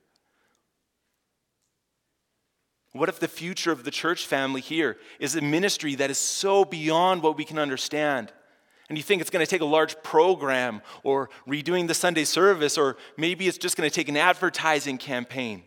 What 2.93 3.09
if 3.09 3.19
the 3.19 3.27
future 3.27 3.73
of 3.73 3.85
the 3.85 3.91
church 3.91 4.27
family 4.27 4.61
here 4.61 4.99
is 5.19 5.35
a 5.35 5.41
ministry 5.41 5.95
that 5.95 6.11
is 6.11 6.19
so 6.19 6.67
beyond 6.67 7.23
what 7.23 7.39
we 7.39 7.47
can 7.47 7.59
understand? 7.59 8.31
And 8.89 8.99
you 8.99 9.05
think 9.05 9.21
it's 9.21 9.31
going 9.31 9.45
to 9.45 9.51
take 9.51 9.61
a 9.61 9.67
large 9.67 10.01
program 10.03 10.83
or 11.03 11.31
redoing 11.49 11.87
the 11.87 11.95
Sunday 11.95 12.25
service, 12.25 12.77
or 12.77 12.97
maybe 13.17 13.49
it's 13.49 13.59
just 13.59 13.77
going 13.77 13.89
to 13.89 13.95
take 13.95 14.09
an 14.09 14.17
advertising 14.17 14.99
campaign. 14.99 15.63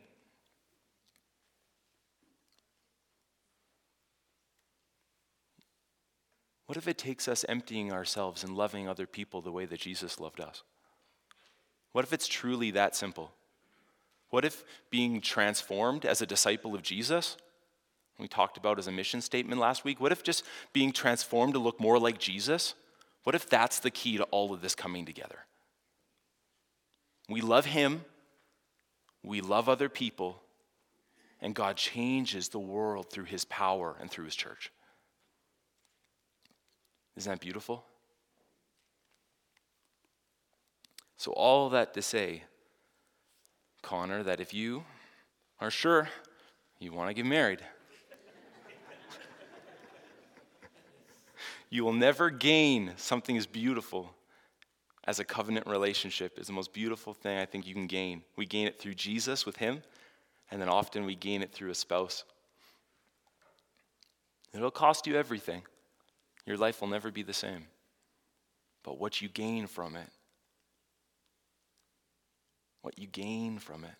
What 6.67 6.77
if 6.77 6.87
it 6.87 6.97
takes 6.97 7.27
us 7.27 7.45
emptying 7.47 7.91
ourselves 7.91 8.43
and 8.43 8.55
loving 8.55 8.87
other 8.87 9.05
people 9.05 9.41
the 9.41 9.51
way 9.51 9.65
that 9.65 9.79
Jesus 9.79 10.19
loved 10.19 10.39
us? 10.39 10.63
What 11.91 12.03
if 12.03 12.11
it's 12.11 12.27
truly 12.27 12.71
that 12.71 12.95
simple? 12.95 13.31
What 14.29 14.43
if 14.43 14.63
being 14.89 15.21
transformed 15.21 16.05
as 16.05 16.21
a 16.21 16.25
disciple 16.25 16.75
of 16.75 16.81
Jesus, 16.81 17.37
we 18.19 18.27
talked 18.27 18.57
about 18.57 18.79
as 18.79 18.87
a 18.87 18.91
mission 18.91 19.21
statement 19.21 19.61
last 19.61 19.85
week, 19.85 20.01
what 20.01 20.11
if 20.11 20.23
just 20.23 20.43
being 20.73 20.91
transformed 20.91 21.53
to 21.53 21.59
look 21.59 21.79
more 21.79 21.99
like 21.99 22.17
Jesus, 22.17 22.73
what 23.25 23.33
if 23.33 23.49
that's 23.49 23.79
the 23.79 23.89
key 23.89 24.17
to 24.17 24.23
all 24.25 24.53
of 24.53 24.61
this 24.61 24.75
coming 24.75 25.03
together? 25.03 25.39
We 27.27 27.41
love 27.41 27.65
Him, 27.65 28.05
we 29.23 29.41
love 29.41 29.67
other 29.67 29.89
people, 29.89 30.43
and 31.41 31.55
God 31.55 31.75
changes 31.75 32.49
the 32.49 32.59
world 32.59 33.09
through 33.09 33.23
His 33.23 33.43
power 33.43 33.95
and 33.99 34.11
through 34.11 34.25
His 34.25 34.35
church. 34.35 34.71
Isn't 37.17 37.31
that 37.31 37.39
beautiful? 37.39 37.83
So, 41.17 41.31
all 41.31 41.69
that 41.69 41.95
to 41.95 42.03
say, 42.03 42.43
Connor, 43.81 44.21
that 44.21 44.39
if 44.39 44.53
you 44.53 44.83
are 45.59 45.71
sure 45.71 46.09
you 46.77 46.91
want 46.91 47.09
to 47.09 47.15
get 47.15 47.25
married, 47.25 47.61
you 51.69 51.83
will 51.83 51.93
never 51.93 52.29
gain 52.29 52.93
something 52.95 53.37
as 53.37 53.45
beautiful 53.45 54.13
as 55.05 55.19
a 55.19 55.25
covenant 55.25 55.67
relationship 55.67 56.39
is 56.39 56.47
the 56.47 56.53
most 56.53 56.73
beautiful 56.73 57.13
thing 57.13 57.37
I 57.37 57.45
think 57.45 57.67
you 57.67 57.73
can 57.73 57.87
gain. 57.87 58.23
We 58.35 58.45
gain 58.45 58.67
it 58.67 58.79
through 58.79 58.95
Jesus 58.95 59.45
with 59.45 59.57
Him, 59.57 59.83
and 60.49 60.61
then 60.61 60.69
often 60.69 61.05
we 61.05 61.15
gain 61.15 61.41
it 61.41 61.51
through 61.51 61.69
a 61.69 61.75
spouse. 61.75 62.23
It'll 64.53 64.71
cost 64.71 65.05
you 65.05 65.15
everything. 65.15 65.61
Your 66.45 66.57
life 66.57 66.81
will 66.81 66.87
never 66.87 67.11
be 67.11 67.23
the 67.23 67.33
same. 67.33 67.65
But 68.83 68.99
what 68.99 69.21
you 69.21 69.29
gain 69.29 69.67
from 69.67 69.95
it 69.95 70.07
what 72.85 72.99
you 72.99 73.07
gain 73.07 73.57
from 73.57 73.83
it 73.83 73.95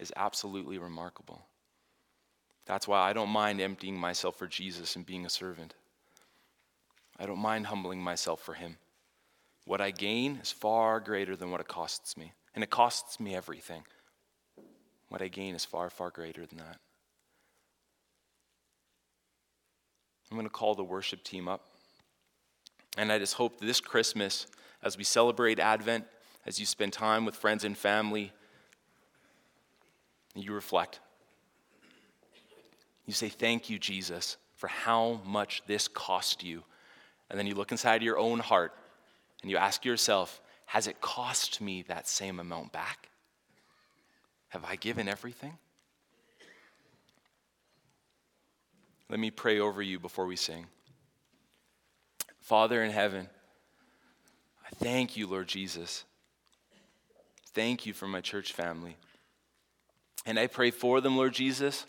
is 0.00 0.12
absolutely 0.16 0.78
remarkable. 0.78 1.46
That's 2.66 2.88
why 2.88 3.08
I 3.08 3.12
don't 3.12 3.28
mind 3.28 3.60
emptying 3.60 3.96
myself 3.96 4.34
for 4.34 4.48
Jesus 4.48 4.96
and 4.96 5.06
being 5.06 5.24
a 5.24 5.30
servant. 5.30 5.74
I 7.18 7.26
don't 7.26 7.38
mind 7.38 7.66
humbling 7.66 8.02
myself 8.02 8.42
for 8.42 8.54
Him. 8.54 8.76
What 9.64 9.80
I 9.80 9.90
gain 9.90 10.38
is 10.42 10.52
far 10.52 11.00
greater 11.00 11.34
than 11.34 11.50
what 11.50 11.60
it 11.60 11.68
costs 11.68 12.16
me. 12.16 12.32
And 12.54 12.62
it 12.62 12.70
costs 12.70 13.18
me 13.18 13.34
everything. 13.34 13.82
What 15.08 15.22
I 15.22 15.28
gain 15.28 15.54
is 15.54 15.64
far, 15.64 15.90
far 15.90 16.10
greater 16.10 16.46
than 16.46 16.58
that. 16.58 16.78
I'm 20.30 20.36
going 20.36 20.46
to 20.46 20.52
call 20.52 20.74
the 20.74 20.84
worship 20.84 21.22
team 21.22 21.48
up. 21.48 21.64
And 22.96 23.12
I 23.12 23.18
just 23.18 23.34
hope 23.34 23.60
this 23.60 23.80
Christmas, 23.80 24.46
as 24.82 24.96
we 24.96 25.04
celebrate 25.04 25.58
Advent, 25.58 26.04
as 26.46 26.58
you 26.58 26.66
spend 26.66 26.92
time 26.92 27.24
with 27.24 27.36
friends 27.36 27.64
and 27.64 27.76
family, 27.76 28.32
you 30.34 30.52
reflect. 30.52 31.00
You 33.04 33.12
say, 33.12 33.28
Thank 33.28 33.68
you, 33.68 33.78
Jesus, 33.78 34.36
for 34.54 34.68
how 34.68 35.20
much 35.24 35.62
this 35.66 35.88
cost 35.88 36.42
you. 36.42 36.62
And 37.30 37.38
then 37.38 37.46
you 37.46 37.54
look 37.54 37.72
inside 37.72 38.02
your 38.02 38.18
own 38.18 38.38
heart 38.38 38.72
and 39.42 39.50
you 39.50 39.56
ask 39.56 39.84
yourself, 39.84 40.40
Has 40.66 40.86
it 40.86 41.00
cost 41.00 41.60
me 41.60 41.82
that 41.88 42.08
same 42.08 42.40
amount 42.40 42.72
back? 42.72 43.08
Have 44.48 44.64
I 44.64 44.76
given 44.76 45.08
everything? 45.08 45.58
Let 49.08 49.20
me 49.20 49.30
pray 49.30 49.60
over 49.60 49.82
you 49.82 49.98
before 49.98 50.26
we 50.26 50.36
sing. 50.36 50.66
Father 52.40 52.82
in 52.82 52.90
heaven, 52.90 53.28
I 54.64 54.74
thank 54.76 55.16
you, 55.16 55.26
Lord 55.26 55.48
Jesus 55.48 56.04
thank 57.56 57.86
you 57.86 57.94
for 57.94 58.06
my 58.06 58.20
church 58.20 58.52
family. 58.52 58.98
And 60.26 60.38
I 60.38 60.46
pray 60.46 60.70
for 60.70 61.00
them, 61.00 61.16
Lord 61.16 61.32
Jesus, 61.32 61.86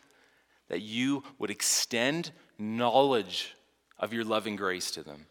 that 0.69 0.81
you 0.81 1.23
would 1.39 1.49
extend 1.49 2.31
knowledge 2.57 3.53
of 3.99 4.13
your 4.13 4.23
loving 4.23 4.55
grace 4.55 4.91
to 4.91 5.03
them. 5.03 5.25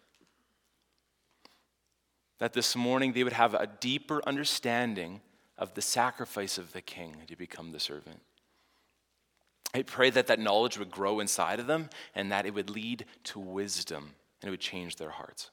That 2.38 2.52
this 2.52 2.76
morning 2.76 3.12
they 3.12 3.24
would 3.24 3.32
have 3.32 3.54
a 3.54 3.66
deeper 3.66 4.20
understanding 4.26 5.20
of 5.56 5.74
the 5.74 5.82
sacrifice 5.82 6.58
of 6.58 6.72
the 6.72 6.82
king 6.82 7.16
to 7.28 7.36
become 7.36 7.72
the 7.72 7.80
servant. 7.80 8.20
I 9.74 9.82
pray 9.82 10.10
that 10.10 10.26
that 10.26 10.38
knowledge 10.38 10.78
would 10.78 10.90
grow 10.90 11.20
inside 11.20 11.60
of 11.60 11.66
them 11.66 11.90
and 12.14 12.30
that 12.32 12.46
it 12.46 12.54
would 12.54 12.70
lead 12.70 13.04
to 13.24 13.38
wisdom 13.38 14.14
and 14.40 14.48
it 14.48 14.50
would 14.50 14.60
change 14.60 14.96
their 14.96 15.10
hearts. 15.10 15.50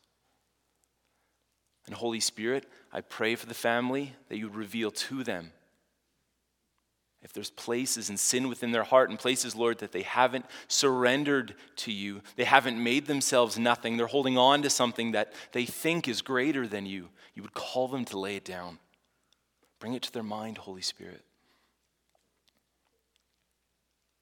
And 1.86 1.96
Holy 1.96 2.20
Spirit, 2.20 2.66
I 2.92 3.02
pray 3.02 3.36
for 3.36 3.46
the 3.46 3.54
family 3.54 4.14
that 4.30 4.38
you 4.38 4.46
would 4.46 4.56
reveal 4.56 4.92
to 4.92 5.24
them 5.24 5.52
if 7.24 7.32
there's 7.32 7.50
places 7.50 8.10
and 8.10 8.20
sin 8.20 8.50
within 8.50 8.72
their 8.72 8.84
heart 8.84 9.10
and 9.10 9.18
places, 9.18 9.56
Lord, 9.56 9.78
that 9.80 9.94
they 9.94 10.02
haven't 10.02 10.46
surrendered 10.68 11.56
to 11.78 11.92
you, 11.92 12.22
they 12.36 12.44
haven't 12.44 12.82
made 12.82 13.08
themselves 13.08 13.58
nothing, 13.58 13.96
they're 13.96 14.08
holding 14.08 14.38
on 14.38 14.62
to 14.64 14.70
something 14.70 15.14
that 15.14 15.32
they 15.54 15.66
think 15.66 16.08
is 16.08 16.22
greater 16.22 16.68
than 16.68 16.86
you, 16.86 17.10
you 17.34 17.42
would 17.42 17.54
call 17.54 17.88
them 17.88 18.04
to 18.06 18.20
lay 18.20 18.36
it 18.36 18.46
down. 18.46 18.78
Bring 19.80 19.94
it 19.94 20.04
to 20.04 20.14
their 20.14 20.24
mind, 20.24 20.58
Holy 20.58 20.82
Spirit. 20.82 21.24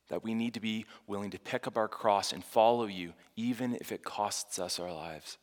That 0.09 0.23
we 0.23 0.33
need 0.33 0.53
to 0.53 0.59
be 0.59 0.85
willing 1.07 1.31
to 1.31 1.39
pick 1.39 1.67
up 1.67 1.77
our 1.77 1.87
cross 1.87 2.33
and 2.33 2.43
follow 2.43 2.85
you, 2.85 3.13
even 3.35 3.75
if 3.75 3.91
it 3.91 4.03
costs 4.03 4.59
us 4.59 4.79
our 4.79 4.93
lives. 4.93 5.37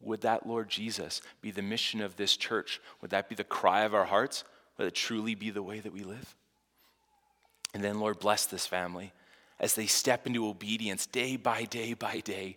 Would 0.00 0.22
that, 0.22 0.46
Lord 0.46 0.68
Jesus, 0.68 1.20
be 1.40 1.50
the 1.50 1.62
mission 1.62 2.00
of 2.00 2.16
this 2.16 2.36
church? 2.36 2.80
Would 3.00 3.10
that 3.10 3.28
be 3.28 3.34
the 3.34 3.44
cry 3.44 3.84
of 3.84 3.94
our 3.94 4.04
hearts? 4.04 4.44
Would 4.78 4.88
it 4.88 4.94
truly 4.94 5.34
be 5.34 5.50
the 5.50 5.62
way 5.62 5.80
that 5.80 5.92
we 5.92 6.02
live? 6.02 6.34
And 7.74 7.82
then, 7.82 8.00
Lord, 8.00 8.18
bless 8.18 8.46
this 8.46 8.66
family 8.66 9.12
as 9.60 9.74
they 9.74 9.86
step 9.86 10.26
into 10.26 10.48
obedience 10.48 11.06
day 11.06 11.36
by 11.36 11.64
day 11.64 11.94
by 11.94 12.20
day, 12.20 12.56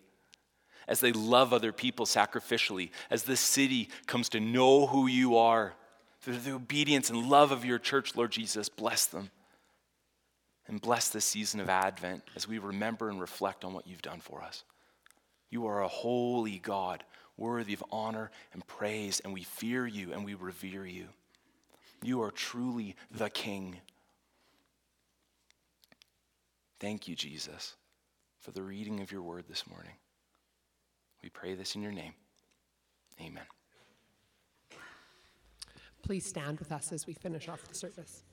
as 0.88 1.00
they 1.00 1.12
love 1.12 1.54
other 1.54 1.72
people 1.72 2.06
sacrificially, 2.06 2.92
as 3.10 3.24
this 3.24 3.40
city 3.40 3.90
comes 4.06 4.30
to 4.30 4.40
know 4.40 4.88
who 4.88 5.08
you 5.08 5.38
are. 5.38 5.74
Through 6.22 6.40
the 6.40 6.54
obedience 6.54 7.10
and 7.10 7.30
love 7.30 7.52
of 7.52 7.64
your 7.64 7.80
church, 7.80 8.16
Lord 8.16 8.32
Jesus, 8.32 8.70
bless 8.70 9.06
them. 9.06 9.30
And 10.68 10.82
bless 10.82 11.10
this 11.10 11.24
season 11.24 11.60
of 11.62 11.70
Advent 11.70 12.24
as 12.36 12.48
we 12.48 12.58
remember 12.58 13.10
and 13.10 13.22
reflect 13.22 13.64
on 13.64 13.74
what 13.74 13.88
you've 13.88 14.02
done 14.02 14.20
for 14.20 14.42
us. 14.42 14.64
You 15.50 15.68
are 15.68 15.82
a 15.82 15.88
holy 15.88 16.60
God, 16.60 17.04
worthy 17.38 17.74
of 17.74 17.84
honor 17.92 18.32
and 18.52 18.66
praise, 18.68 19.22
and 19.22 19.34
we 19.34 19.44
fear 19.44 19.88
you 19.88 20.12
and 20.12 20.26
we 20.26 20.34
revere 20.34 20.86
you. 20.86 21.08
You 22.04 22.22
are 22.22 22.32
truly 22.32 22.96
the 23.12 23.30
King. 23.30 23.78
Thank 26.80 27.08
you, 27.08 27.16
Jesus, 27.16 27.76
for 28.40 28.52
the 28.52 28.62
reading 28.62 29.00
of 29.02 29.12
your 29.12 29.22
word 29.22 29.46
this 29.50 29.68
morning. 29.68 29.94
We 31.24 31.30
pray 31.30 31.56
this 31.56 31.76
in 31.76 31.82
your 31.82 31.92
name. 31.92 32.14
Amen. 33.20 33.44
Please 36.04 36.26
stand 36.26 36.60
with 36.60 36.72
us 36.72 36.92
as 36.92 37.08
we 37.08 37.14
finish 37.14 37.50
off 37.50 37.64
the 37.68 37.76
service. 37.76 38.24